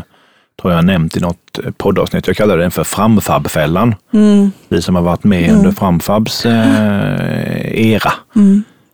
[0.63, 2.27] tror jag nämnt i något poddavsnitt.
[2.27, 3.95] Jag kallar den för framfabfällan.
[4.13, 4.51] Mm.
[4.69, 8.13] Vi som har varit med under framfabs eh, era.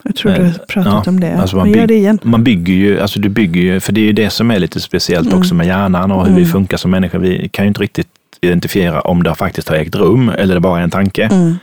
[0.05, 0.13] Mm.
[0.15, 1.35] Jag tror du har pratat ja, om det.
[1.37, 2.19] alltså man Men gör det igen.
[2.23, 4.81] Man bygger ju, alltså du bygger ju, för det är ju det som är lite
[4.81, 5.39] speciellt Mm.
[5.39, 7.19] också med hjärnan och hur vi funkar som människor.
[7.19, 8.07] Vi kan ju inte riktigt
[8.41, 11.25] identifiera om det faktiskt har ägt rum eller det bara är en tanke.
[11.25, 11.55] Mm.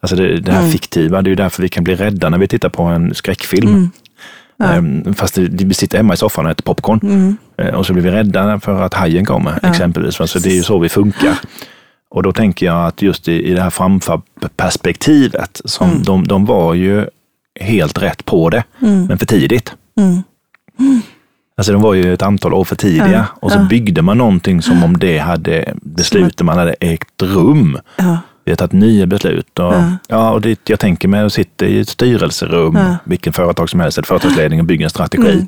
[0.00, 2.48] Alltså det, det här fiktiva, det är ju därför vi kan bli rädda när vi
[2.48, 3.68] tittar på en skräckfilm.
[3.68, 3.90] Mm.
[4.56, 4.64] Ja.
[4.72, 7.36] Ehm, Fast vi sitter hemma i soffan och äter popcorn Mm.
[7.58, 10.20] Eh, och så blir vi rädda för att hajen kommer Ja, exempelvis.
[10.20, 11.34] Alltså det är ju så vi funkar.
[12.10, 16.02] Och då tänker jag att just i, i det här framfab-perspektivet, som Mm.
[16.02, 17.06] de, de var ju
[17.60, 19.72] helt rätt på det, men för tidigt.
[20.00, 20.22] Mm.
[21.56, 23.62] Alltså de var ju ett antal år för tidiga Ja, och så ja.
[23.64, 27.78] byggde man någonting som om det hade, beslutet man hade ägt rum.
[27.96, 28.18] Ja.
[28.44, 29.58] Vi har tagit nya beslut.
[29.58, 29.92] Och, Ja.
[30.08, 30.30] ja.
[30.30, 32.96] och det, jag tänker mig att sitta i ett styrelserum, Ja.
[33.04, 35.46] vilken företag som helst, företagsledning och bygga en strategi.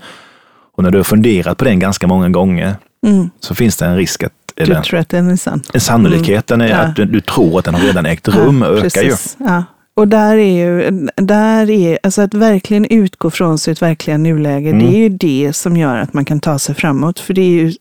[0.77, 2.75] Och när du har funderat på den ganska många gånger
[3.07, 3.31] Mm.
[3.41, 5.63] så finns det en risk att, Du eller tror att den är sann?
[5.75, 6.77] sannolikheten är Ja.
[6.77, 9.37] att du, du tror att den har redan ägt rum ökar precis.
[9.41, 9.65] Ja.
[10.01, 14.79] Och där är ju, där är, alltså att verkligen utgå från sitt verkliga nuläge, Mm.
[14.79, 17.21] det är ju det som gör att man kan ta sig framåt.
[17.21, 17.73] För det är ju,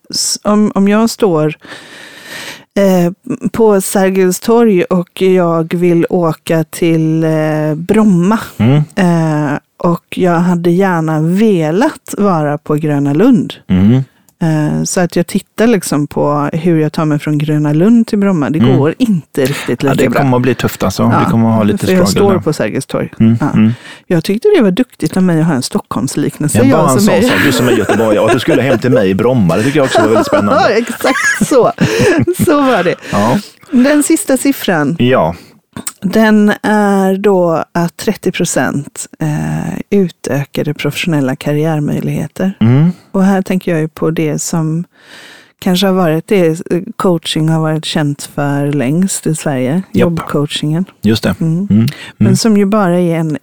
[0.43, 1.57] om, om jag står
[2.77, 3.11] eh,
[3.51, 8.39] på Sergels torg och jag vill åka till eh, Bromma.
[8.57, 13.53] Mm, eh, och jag hade gärna velat vara på Gröna Lund.
[13.67, 14.03] mm,
[14.85, 18.49] Så att jag tittar liksom på hur jag tar mig från Gröna Lund till Bromma.
[18.49, 18.77] Det Mm.
[18.77, 20.21] går inte riktigt ja, lika det bra.
[20.21, 21.03] kommer att bli tufft alltså.
[21.03, 22.39] Ja, det kommer att ha lite för jag står där.
[22.39, 23.11] på Sergels torg.
[23.19, 23.49] Mm, Ja.
[23.53, 23.71] mm.
[24.07, 26.57] Jag tyckte det var duktigt av mig att ha en Stockholmsliknelse.
[26.57, 27.21] Jag bara jag en sån är...
[27.21, 29.79] sak, du som är göteborgare, att du skulle hem till mig i Bromma, det tycker
[29.79, 30.73] jag också var väldigt Ja, spännande.
[30.73, 31.71] exakt så.
[32.45, 32.95] Så var det.
[33.11, 33.39] Ja,
[33.71, 35.35] Den sista siffran, ja.
[36.01, 42.57] Den är då att 30 procent eh, utökade professionella karriärmöjligheter.
[42.59, 42.91] Mm.
[43.11, 44.83] Och här tänker jag ju på det som
[45.59, 46.61] kanske har varit det
[46.95, 49.81] coaching har varit känt för längst i Sverige.
[49.91, 50.85] Jobbcoachingen.
[51.01, 51.35] just det.
[51.41, 51.67] Mm.
[51.69, 51.87] Mm.
[52.17, 53.37] Men som ju bara är en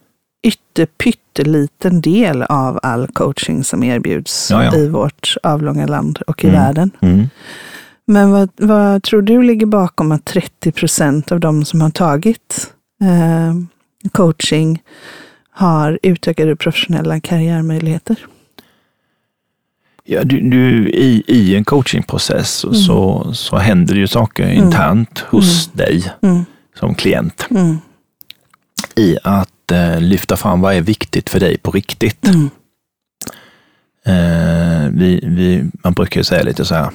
[0.46, 4.76] ytter, pytteliten del av all coaching som erbjuds Ja, ja.
[4.76, 6.60] i vårt avlånga land och i Mm.
[6.60, 6.90] världen.
[8.08, 8.22] Mm.
[8.22, 12.72] Men vad, vad tror du ligger bakom att 30 procent av de som har tagit
[13.02, 13.54] eh,
[14.12, 14.82] coaching
[15.50, 18.26] har utökade professionella karriärmöjligheter?
[20.04, 25.18] Ja, du, du, i, I en coachingprocess så, så, så händer det ju saker internt
[25.18, 26.44] hos dig Mm.
[26.78, 27.76] som klient Mm.
[28.96, 32.26] i att eh, lyfta fram vad är viktigt för dig på riktigt.
[32.28, 32.50] Mm.
[34.06, 36.90] Eh, vi, vi, man brukar ju säga lite så här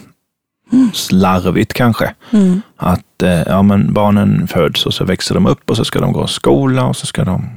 [0.94, 2.62] slarvigt kanske, Mm.
[2.78, 6.14] att eh, ja, men barnen föds och så växer de upp och så ska de
[6.14, 7.50] gå i skola och så ska de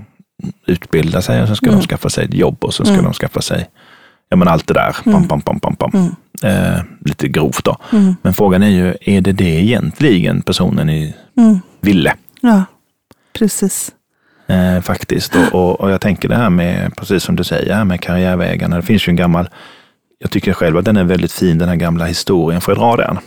[0.66, 1.80] utbilda sig och så ska Mm.
[1.80, 3.04] de skaffa sig ett jobb och så ska Mm.
[3.04, 3.68] de skaffa sig
[4.28, 4.96] ja, men allt det där.
[5.04, 5.90] Pam, pam, pam, pam, pam.
[5.94, 6.10] Mm.
[6.74, 7.76] Eh, lite grovt då.
[7.92, 8.16] Mm.
[8.22, 11.58] Men frågan är ju, är det det egentligen personen i Mm.
[11.80, 12.14] ville?
[12.40, 12.64] Ja,
[13.38, 13.90] precis.
[14.46, 15.34] Eh, faktiskt.
[15.36, 18.76] Och, och, och jag tänker det här med, precis som du säger, med karriärvägarna.
[18.76, 19.48] Det finns ju en gammal,
[20.18, 22.60] jag tycker själv att den är väldigt fin, den här gamla historien.
[22.60, 23.18] Får jag dra den?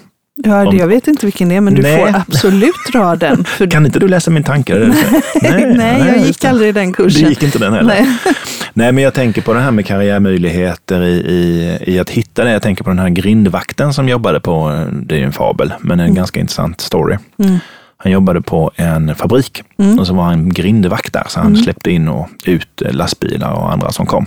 [0.44, 1.98] Ja, Om- jag vet inte vilken det är, men du Nej.
[1.98, 3.44] får absolut dra den.
[3.44, 4.74] För Kan inte du läsa min tanke?
[4.78, 5.74] Det det?
[5.78, 7.30] nej, jag gick aldrig den Du kursen.
[7.30, 7.88] gick inte den heller?
[7.88, 8.18] Nej.
[8.74, 12.52] Nej, men jag tänker på det här med karriärmöjligheter i, i, i att hitta det.
[12.52, 16.00] Jag tänker på den här grindvakten som jobbade på, det är ju en fabel, men
[16.00, 17.18] en ganska intressant story.
[17.40, 17.58] Mm.
[17.98, 20.00] Han jobbade på en fabrik Mm.
[20.00, 23.92] och så var han grindvakt där, så han släppte in och ut lastbilar och andra
[23.92, 24.26] som kom.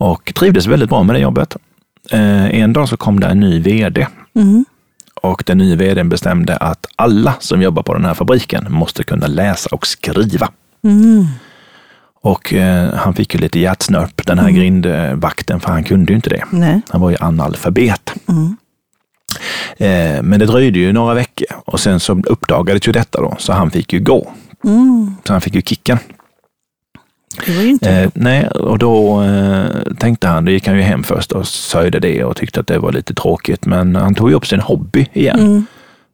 [0.00, 0.10] Mm.
[0.12, 1.56] Och trivdes väldigt bra med det jobbet.
[2.10, 4.64] Eh, en dag så kom det en ny vd Mm.
[5.22, 9.26] och den nya vdn bestämde att alla som jobbar på den här fabriken måste kunna
[9.26, 10.48] läsa och skriva.
[10.84, 11.26] Mm.
[12.22, 16.30] Och eh, han fick ju lite hjärtsnörp, den här grindvakten, för han kunde ju inte
[16.30, 16.44] det.
[16.50, 16.80] Nej.
[16.88, 18.14] Han var ju analfabet.
[18.28, 18.56] Mm.
[19.76, 23.52] Eh, men det dröjde ju några veckor och sen så uppdagades ju detta då, så
[23.52, 24.32] han fick ju gå.
[24.64, 25.14] Mm.
[25.24, 25.98] Så han fick ju kicken.
[27.46, 27.90] Det var ju inte...
[27.90, 29.66] Eh, nej, och då eh,
[29.98, 32.78] tänkte han, då gick han ju hem först och sörjde det och tyckte att det
[32.78, 33.66] var lite tråkigt.
[33.66, 35.40] Men han tog ju upp sin hobby igen.
[35.40, 35.66] Mm.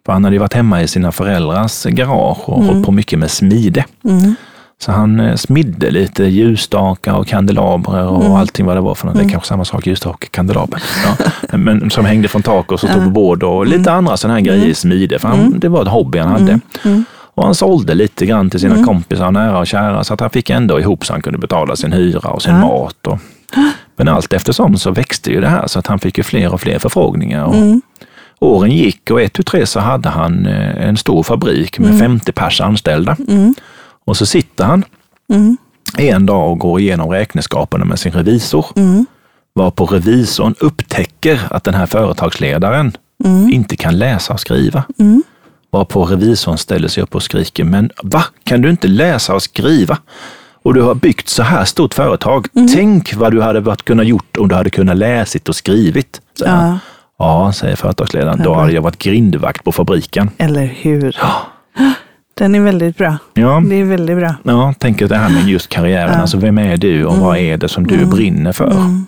[0.06, 3.30] För han hade ju varit hemma i sina föräldrars garage och hållit på mycket med
[3.30, 3.84] smide.
[4.04, 4.34] Mm.
[4.78, 9.16] Så han eh, smidde lite ljusstakar och kandelabrer och allting vad det var för något.
[9.16, 10.82] Det är kanske samma sak, ljusstak och kandelaber.
[11.04, 11.26] Ja.
[11.58, 14.44] Men som hängde från tak och så stod på bord och lite andra sådana här
[14.44, 15.18] grejer i smide.
[15.18, 16.60] För han, det var ett hobby han hade.
[17.34, 17.42] Mm.
[17.42, 20.50] Och han sålde lite grann till sina kompisar, nära och kära, så att han fick
[20.50, 22.60] ändå ihop så han kunde betala sin hyra och sin Ja.
[22.60, 23.06] mat.
[23.06, 23.18] Och,
[23.96, 26.60] men allt eftersom så växte ju det här så att han fick ju fler och
[26.60, 27.44] fler förfrågningar.
[27.44, 27.82] Och Mm.
[28.40, 32.32] Åren gick och ett, tu, tre så hade han eh, en stor fabrik med 50
[32.32, 33.16] pers anställda.
[33.28, 33.54] Mm.
[34.04, 34.84] Och så sitter han
[35.32, 35.56] Mm.
[35.98, 38.66] en dag och går igenom räkenskaperna med sin revisor.
[38.76, 39.06] Mm.
[39.54, 42.92] Varpå revisorn upptäcker att den här företagsledaren
[43.52, 44.84] inte kan läsa och skriva.
[44.98, 45.22] Mm.
[45.72, 48.24] Varpå revisorn ställer sig upp och skriker, men va?
[48.44, 49.98] Kan du inte läsa och skriva?
[50.62, 52.46] Och du har byggt så här stort företag.
[52.74, 56.20] Tänk vad du hade varit kunnat gjort om du hade kunnat läsit och skrivit.
[56.44, 56.78] Ja.
[57.18, 58.42] ja, säger företagsledaren.
[58.44, 60.30] Då hade jag varit grindvakt på fabriken.
[60.38, 61.16] Eller hur?
[62.34, 63.16] Den är väldigt bra.
[63.34, 64.34] Ja, Det är väldigt bra.
[64.42, 66.20] ja tänk det här med just karriären.
[66.20, 68.70] Alltså, vem är du och vad är det som du brinner för?
[68.70, 69.06] Mm.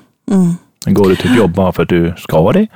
[0.87, 2.67] Går du till ett jobb bara för att du ska det?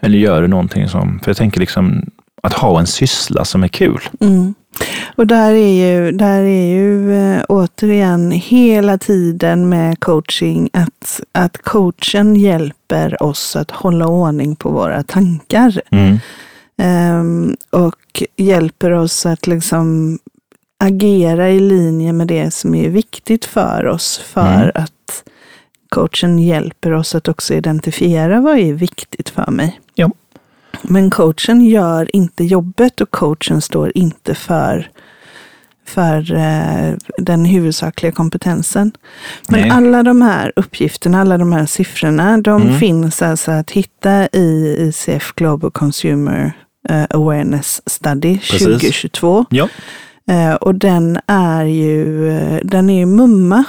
[0.00, 1.20] Eller gör du någonting som...
[1.22, 2.10] För jag tänker liksom
[2.46, 4.00] att ha en syssla som är kul.
[4.20, 4.54] Mm.
[5.16, 11.58] Och där är ju, där är ju eh, återigen hela tiden med coaching att, att
[11.62, 15.80] coachen hjälper oss att hålla ordning på våra tankar.
[15.90, 16.18] Mm.
[16.78, 20.18] Ehm, och hjälper oss att liksom
[20.78, 24.20] agera i linje med det som är viktigt för oss.
[24.26, 24.70] För Mm.
[24.74, 25.24] att
[25.88, 29.80] coachen hjälper oss att också identifiera vad är viktigt för mig.
[29.94, 30.10] Ja.
[30.88, 34.88] Men coachen gör inte jobbet och coachen står inte för,
[35.86, 38.92] för eh, den huvudsakliga kompetensen.
[39.48, 39.70] Men Nej.
[39.70, 42.78] alla de här uppgifterna, alla de här siffrorna, de Mm.
[42.78, 46.52] finns alltså att hitta i ICF Global Consumer
[46.88, 48.66] eh, Awareness Study Precis.
[48.66, 49.46] 2022.
[49.50, 49.68] Ja.
[50.30, 52.30] Eh, och den är ju,
[52.64, 53.64] den är ju mumma,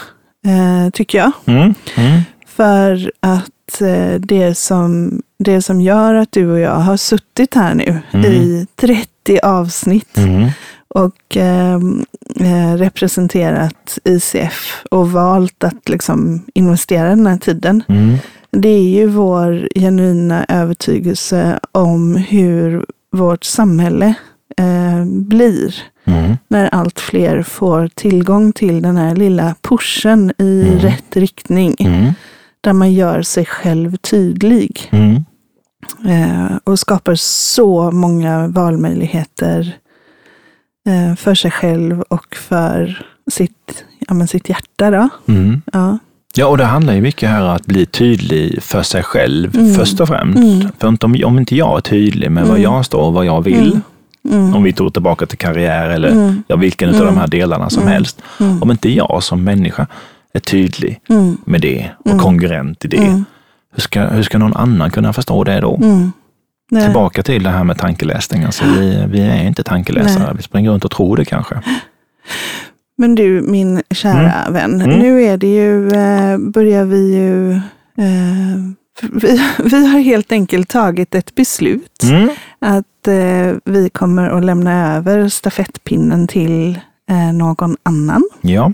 [0.93, 1.31] tycker jag.
[1.45, 1.73] Mm.
[1.95, 2.21] Mm.
[2.47, 3.49] För att
[3.81, 8.25] eh, det som, det som gör att du och jag har suttit här nu Mm.
[8.31, 10.49] i 30 avsnitt Mm.
[10.87, 11.75] och eh,
[12.39, 17.83] eh, representerat ICF och valt att liksom investera den här tiden.
[17.87, 18.17] Mm.
[18.51, 24.13] Det är ju vår genuina övertygelse om hur vårt samhälle
[24.57, 25.75] eh, blir
[26.07, 26.37] Mm.
[26.47, 30.79] när allt fler får tillgång till den här lilla pushen i Mm.
[30.79, 31.75] rätt riktning.
[31.79, 32.13] Mm.
[32.65, 35.15] Där man gör sig själv tydlig Mm.
[36.07, 39.75] eh, och skapar så många valmöjligheter
[40.89, 44.91] eh, för sig själv och för sitt, ja, men sitt hjärta.
[44.91, 45.09] Då.
[45.33, 45.61] Mm.
[45.73, 45.97] Ja.
[46.37, 49.73] Ja, och det handlar ju mycket här om att bli tydlig för sig själv Mm.
[49.75, 50.37] först och främst.
[50.37, 50.67] Mm.
[50.79, 52.63] För om, om inte jag är tydlig med vad Mm.
[52.63, 53.79] jag står och vad jag vill,
[54.25, 54.39] Mm.
[54.43, 54.55] Mm.
[54.55, 56.43] om vi tog tillbaka till karriär eller Mm.
[56.47, 58.21] ja, vilken av de här delarna som helst.
[58.61, 59.87] Om inte jag som människa
[60.35, 61.37] är tydlig Mm.
[61.45, 62.19] med det och Mm.
[62.19, 63.25] kongruent i det, Mm.
[63.75, 65.75] hur, ska, hur ska någon annan kunna förstå det då?
[65.75, 66.11] Mm.
[66.85, 68.43] Tillbaka till det här med tankeläsning.
[68.43, 70.33] Alltså, vi, vi är inte tankeläsare, Nej.
[70.37, 71.61] vi springer runt och tror det kanske.
[72.97, 74.99] Men du, min kära vän, Mm.
[74.99, 78.57] nu är det ju, eh, börjar vi ju, eh,
[79.11, 82.29] vi, vi har helt enkelt tagit ett beslut Mm.
[82.59, 86.79] att eh, vi kommer att lämna över stafettpinnen till
[87.09, 88.23] eh, någon annan.
[88.41, 88.73] Ja,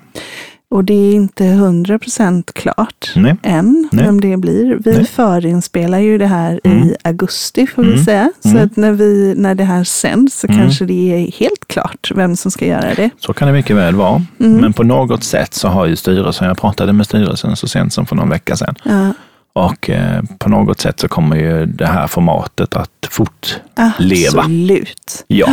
[0.71, 3.35] Och det är inte hundra procent klart nej.
[3.43, 4.05] än Nej.
[4.05, 4.77] vem det blir.
[4.85, 5.05] Vi Nej.
[5.05, 6.77] förinspelar ju det här Mm.
[6.83, 8.03] i augusti får vi Mm.
[8.05, 8.31] säga.
[8.39, 8.63] Så Mm.
[8.65, 10.59] att när, vi, när det här sänds så Mm.
[10.59, 13.09] kanske det är helt klart vem som ska göra det.
[13.17, 14.25] Så kan det mycket väl vara.
[14.39, 14.57] Mm.
[14.61, 18.05] Men på något sätt så har ju styrelsen, jag pratade med styrelsen så sent som
[18.05, 19.13] för någon vecka sedan, Ja,
[19.53, 24.41] och eh, på något sätt så kommer ju det här formatet att fortleva.
[24.41, 25.25] absolut.
[25.27, 25.47] Ja,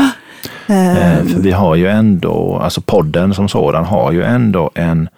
[0.67, 5.09] eh, Ehm, för vi har ju ändå, alltså podden som sådan har ju ändå en,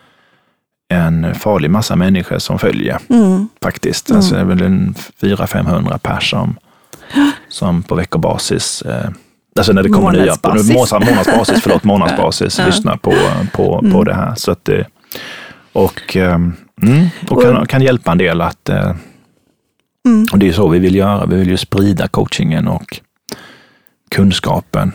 [0.93, 4.11] en farlig massa människor som följer mm, faktiskt.
[4.11, 6.57] Alltså det är väl en 400-500 pers som,
[7.49, 9.11] som på veckobasis eh,
[9.57, 10.73] Alltså när det kommer nya, Månadsbasis.
[10.73, 12.67] månads, månadsbasis, förlåt, månadsbasis, Ja.
[12.67, 13.11] lyssnar på,
[13.53, 14.05] på, på Mm.
[14.05, 14.35] det här.
[14.35, 14.87] Så att det,
[15.73, 16.53] och ehm,
[16.83, 18.95] mm, och kan, kan hjälpa en del att, eh,
[20.07, 20.27] mm.
[20.33, 23.01] och det är så vi vill göra, vi vill ju sprida coachingen och
[24.11, 24.93] kunskapen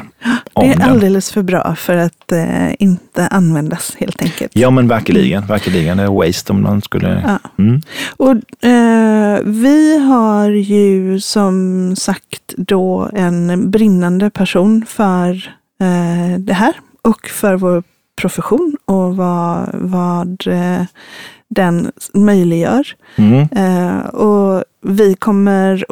[0.54, 0.90] om Det är den.
[0.90, 4.52] alldeles för bra för att eh, inte användas helt enkelt.
[4.56, 5.98] Ja men verkligen, verkligen.
[5.98, 7.24] Det är waste om man skulle...
[7.28, 7.64] Ja.
[7.64, 7.82] Mm.
[8.18, 15.32] Och eh, vi har ju som sagt då en brinnande person för
[15.82, 17.84] eh, det här och för vår
[18.16, 20.82] profession och vad, vad eh,
[21.50, 22.88] den möjliggör.
[23.16, 23.48] Mm.
[23.52, 25.86] Eh, och vi kommer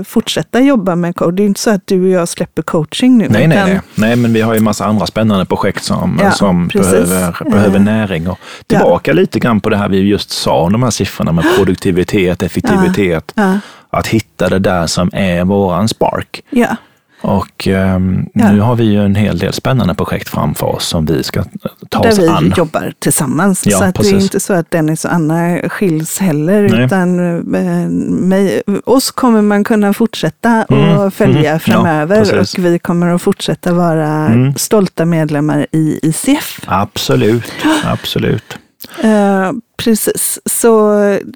[0.00, 1.36] att fortsätta jobba med coaching.
[1.36, 3.26] Det är inte så att du och jag släpper coaching nu.
[3.30, 3.80] Nej, nej, utan- nej.
[3.94, 6.90] nej, men vi har ju massa andra spännande projekt som, Ja, som precis.
[6.92, 7.84] behöver, behöver Eh.
[7.84, 8.28] näring.
[8.28, 11.44] Och tillbaka lite grann på det här vi just sa om de här siffrorna med
[11.56, 13.32] produktivitet, effektivitet.
[13.36, 13.58] Ja,
[13.90, 16.42] Att hitta det där som är våran spark.
[17.20, 18.52] Och ehm, Ja.
[18.52, 21.44] nu har vi ju en hel del spännande projekt framför oss som vi ska
[21.88, 22.54] ta där oss vi an.
[22.56, 23.62] jobbar tillsammans.
[23.66, 26.68] Ja, så att det är inte så att Dennis och Anna skiljs heller.
[26.68, 26.84] Nej.
[26.84, 27.18] Utan
[27.54, 27.88] eh,
[28.28, 32.26] mig, oss kommer man kunna fortsätta Mm, och följa mm, framöver.
[32.34, 34.54] ja, och vi kommer att fortsätta vara Mm.
[34.54, 36.60] stolta medlemmar i ICF.
[36.66, 37.52] Absolut,
[37.84, 38.58] absolut.
[39.02, 40.90] Eh, precis, så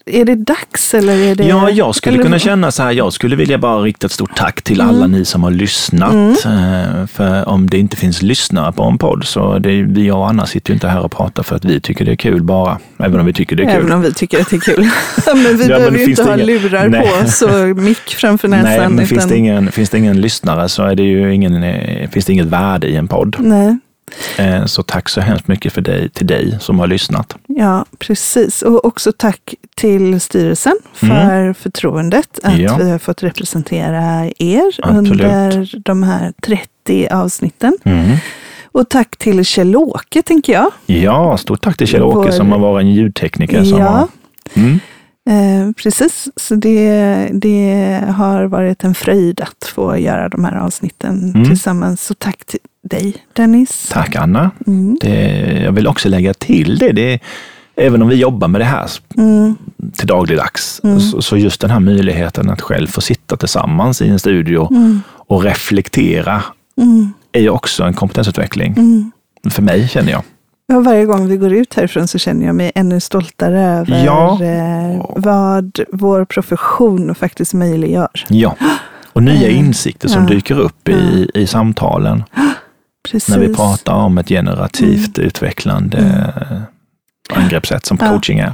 [0.07, 1.44] är det dags eller är det...
[1.44, 4.36] Ja, jag skulle eller- kunna känna så här, jag skulle vilja bara rikta ett stort
[4.36, 6.14] tack till alla ni som har lyssnat.
[6.44, 10.46] Eh, För om det inte finns lyssnare på en podd så det, vi och Anna
[10.46, 13.20] sitter ju inte här och pratar för att vi tycker det är kul bara, även
[13.20, 13.76] om vi tycker det är kul.
[13.76, 14.88] Även om vi tycker att det är kul.
[15.26, 17.09] men vi Ja, men behöver ju finns inte ha ingen- lurar Nej.
[17.40, 18.64] på och mick framför näsan.
[18.70, 21.64] Nej, men finns utan- det, ingen, finns det ingen lyssnare så är det ju ingen,
[22.11, 23.36] finns det inget värde i en podd.
[23.38, 23.78] Nej,
[24.67, 27.37] Så tack så hemskt mycket för dig, till dig som har lyssnat.
[27.47, 28.63] ja precis.
[28.63, 32.61] Och också tack till styrelsen för förtroendet att Mm.
[32.65, 32.77] Ja.
[32.77, 34.89] vi har fått representera er Absolut.
[35.23, 37.77] under de här 30 avsnitten.
[37.85, 38.17] Mm.
[38.73, 40.71] Och tack till Kjell-Åke, tänker jag.
[40.87, 43.65] Ja, stort tack till Kjell-Åke Vår- som har varit en ljudtekniker.
[43.65, 43.87] Som Ja.
[43.89, 44.09] har,
[44.55, 44.81] mm.
[45.31, 51.33] Eh, precis, så det, det har varit en fröjd att få göra de här avsnitten
[51.35, 51.49] Mm.
[51.49, 52.07] tillsammans.
[52.07, 52.39] Så tack
[52.93, 53.88] dig, Dennis.
[53.93, 54.51] Tack Anna.
[54.66, 54.99] Mm.
[55.01, 56.93] Det, jag vill också lägga till det.
[56.93, 57.18] det
[57.76, 59.57] även om vi jobbar med det här Mm.
[59.97, 61.01] till dagligdags, Mm.
[61.01, 65.01] så, så just den här möjligheten att själv få sitta tillsammans i en studio Mm.
[65.11, 66.43] och reflektera
[66.76, 67.12] Mm.
[67.32, 68.72] är ju också en kompetensutveckling.
[68.78, 69.11] Mm.
[69.51, 70.22] För mig känner jag.
[70.66, 74.43] Ja, varje gång vi går ut härifrån så känner jag mig ännu stoltare över Ja.
[74.45, 78.09] eh, vad vår profession faktiskt möjliggör.
[78.28, 78.57] Ja.
[79.12, 82.22] Och nya Eh, insikter som dyker upp i, i samtalen
[83.11, 83.28] Precis.
[83.28, 86.57] när vi pratar om ett generativt utvecklande Mm.
[86.57, 86.62] eh,
[87.42, 88.09] angreppssätt som Ja.
[88.09, 88.53] coaching är.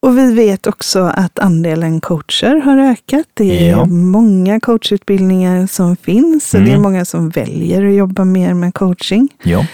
[0.00, 3.26] Och vi vet också att andelen coacher har ökat.
[3.34, 3.84] Det är Ja.
[3.86, 6.82] många coachutbildningar som finns och det är Mm.
[6.82, 9.28] många som väljer att jobba mer med coaching.
[9.42, 9.66] Ja.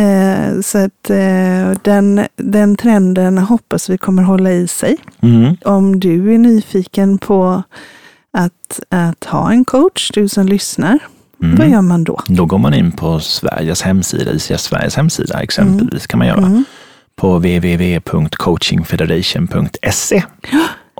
[0.00, 4.96] Eh, så att eh, den, den trenden hoppas vi kommer hålla i sig.
[5.20, 5.56] Mm.
[5.64, 7.62] Om du är nyfiken på
[8.32, 10.98] att, att ha en coach, du som lyssnar,
[11.42, 11.56] Mm.
[11.56, 12.20] vad gör man då?
[12.26, 16.38] Då går man in på Sveriges hemsida, ICF Sveriges hemsida exempelvis kan man göra.
[16.46, 16.64] Mm.
[17.16, 20.22] På www.coachingfederation.se.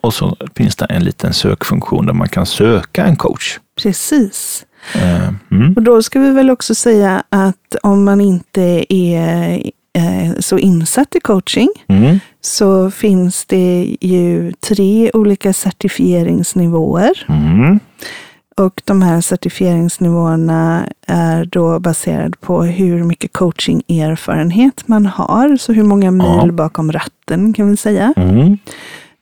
[0.02, 3.58] Och så finns det en liten sökfunktion där man kan söka en coach.
[3.82, 4.64] Precis.
[4.94, 5.72] Eh, Mm.
[5.76, 9.52] Och då ska vi väl också säga att om man inte är
[9.98, 12.20] eh, så insatt i coaching Mm.
[12.40, 17.24] så finns det ju tre olika certifieringsnivåer.
[17.28, 17.80] Mm.
[18.58, 25.56] Och de här certifieringsnivåerna är då baserade på hur mycket coachingerfarenhet man har.
[25.56, 26.52] Så hur många mil Ja.
[26.52, 28.14] bakom ratten kan vi säga.
[28.16, 28.52] Mm.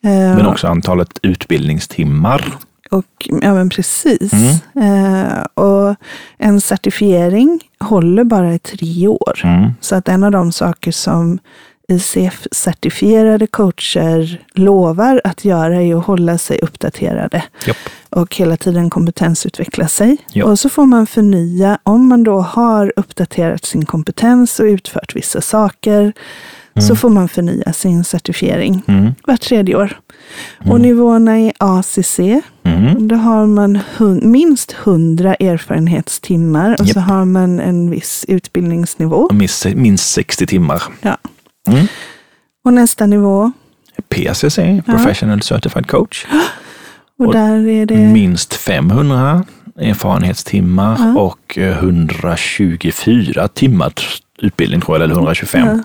[0.05, 2.45] Eh, Men också antalet utbildningstimmar.
[2.91, 3.05] Och,
[3.43, 4.33] ja, men precis.
[4.75, 5.25] Mm.
[5.25, 5.97] Eh, och
[6.39, 9.41] en certifiering håller bara i tre år.
[9.45, 9.71] Mm.
[9.81, 11.39] Så att en av de saker som
[11.89, 17.77] ICF-certifierade coacher lovar att göra är att hålla sig uppdaterade Japp.
[18.11, 20.17] och hela tiden kompetensutveckla sig.
[20.33, 20.45] Ja.
[20.45, 25.41] Och så får man förnya, om man då har uppdaterat sin kompetens och utfört vissa
[25.41, 26.13] saker,
[26.81, 29.15] så får man förnya sin certifiering Mm.
[29.27, 30.01] vart tredje år.
[30.71, 32.19] Och nivåerna i ACC,
[32.63, 33.09] Mm.
[33.09, 37.09] då har man hun- minst 100 erfarenhetstimmar och så Japp.
[37.09, 39.29] har man en viss utbildningsnivå.
[39.33, 40.83] Minst, minst 60 timmar.
[41.03, 41.17] Ja.
[41.67, 41.87] Mm.
[42.65, 43.53] Och nästa nivå,
[44.09, 46.27] PCC, Professional Certified Coach.
[47.19, 47.97] och, Och där är det...
[47.97, 49.45] Minst 500
[49.79, 53.93] erfarenhetstimmar och eh, 124 timmar
[54.39, 55.83] utbildning tror jag, eller 125.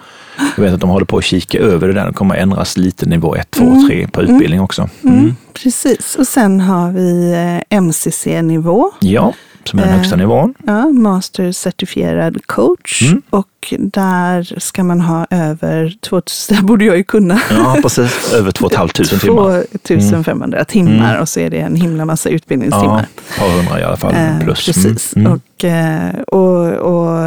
[0.56, 2.08] Jag vet att de håller på att kika över det där.
[2.08, 4.90] Det kommer ändras lite nivå 1, 2, 3 på utbildning också.
[5.04, 5.36] Mm.
[5.54, 7.34] Precis, och sen har vi
[7.70, 8.92] eh, MCC-nivå.
[9.00, 9.34] Ja,
[9.68, 9.97] som är den Eh.
[9.97, 10.53] högsta nivån.
[10.66, 13.01] Ja, master certifierad coach.
[13.01, 13.22] Mm.
[13.30, 18.34] Och där ska man ha över 2000, det borde jag ju kunna, Ja, precis.
[18.34, 19.64] Över 2 500 timmar.
[19.88, 23.01] 2500 timmar och så är det en himla massa Ja, utbildningstimmar.
[23.01, 24.66] ett par hundra i alla fall Eh, plus.
[24.66, 25.16] Precis.
[25.16, 25.26] Mm.
[25.28, 25.39] Mm.
[25.39, 27.18] Och, eh, och, och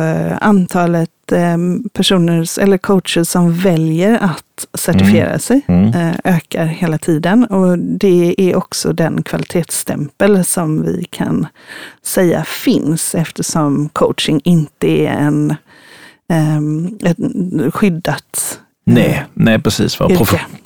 [0.40, 1.13] antalet eh,
[1.92, 5.88] personer eller coacher som väljer att certifiera sig Mm.
[5.94, 7.44] eh, ökar hela tiden.
[7.44, 11.46] Och det är också den kvalitetsstämpel som vi kan
[12.02, 15.54] säga finns eftersom coaching inte är en
[16.28, 19.98] ehm, ett skyddat Nej, nej precis.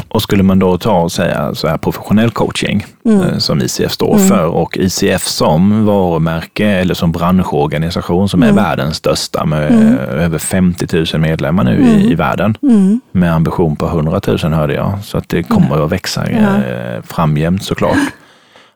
[0.08, 3.20] Och skulle man då ta och säga så här professionell coaching Mm.
[3.22, 8.64] eh, som ICF står för och ICF som varumärke eller som branschorganisation som är Mm.
[8.64, 12.56] världens största med eh, över 50 000 medlemmar nu i, i världen.
[12.62, 13.00] Mm.
[13.12, 14.98] Med ambition på 100 000 hörde jag.
[15.04, 16.38] Så att det kommer att växa Ja.
[16.38, 17.98] eh, framgent såklart.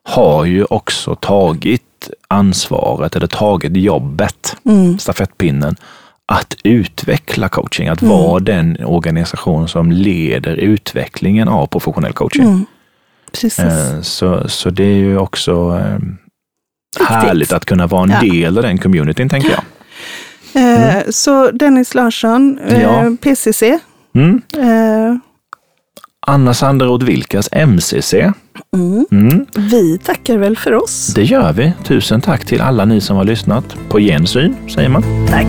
[0.05, 1.83] Har ju också tagit
[2.29, 4.99] ansvaret eller tagit jobbet, Mm.
[4.99, 5.77] stafettpinnen,
[6.33, 12.43] att utveckla coaching, att vara den organisation som leder utvecklingen av professionell coaching.
[12.45, 12.67] Mm.
[13.33, 13.59] Precis.
[13.59, 15.99] Eh, Så, så det är ju också eh,
[17.09, 18.21] härligt att kunna vara en Ja.
[18.21, 19.63] del av den communityn, tänker jag.
[20.55, 23.05] Eh, Så Dennis Larsson, Ja.
[23.23, 23.79] PCC,
[24.15, 24.41] Mm.
[26.27, 28.15] Anna Sanderoth Vilkas, MCC.
[28.77, 29.07] Mm.
[29.13, 31.13] Mm, Vi tackar väl för oss.
[31.15, 31.73] det gör vi.
[31.85, 33.65] Tusen tack till alla ni som har lyssnat.
[33.89, 35.03] På gensyn, säger man.
[35.31, 35.47] Tack.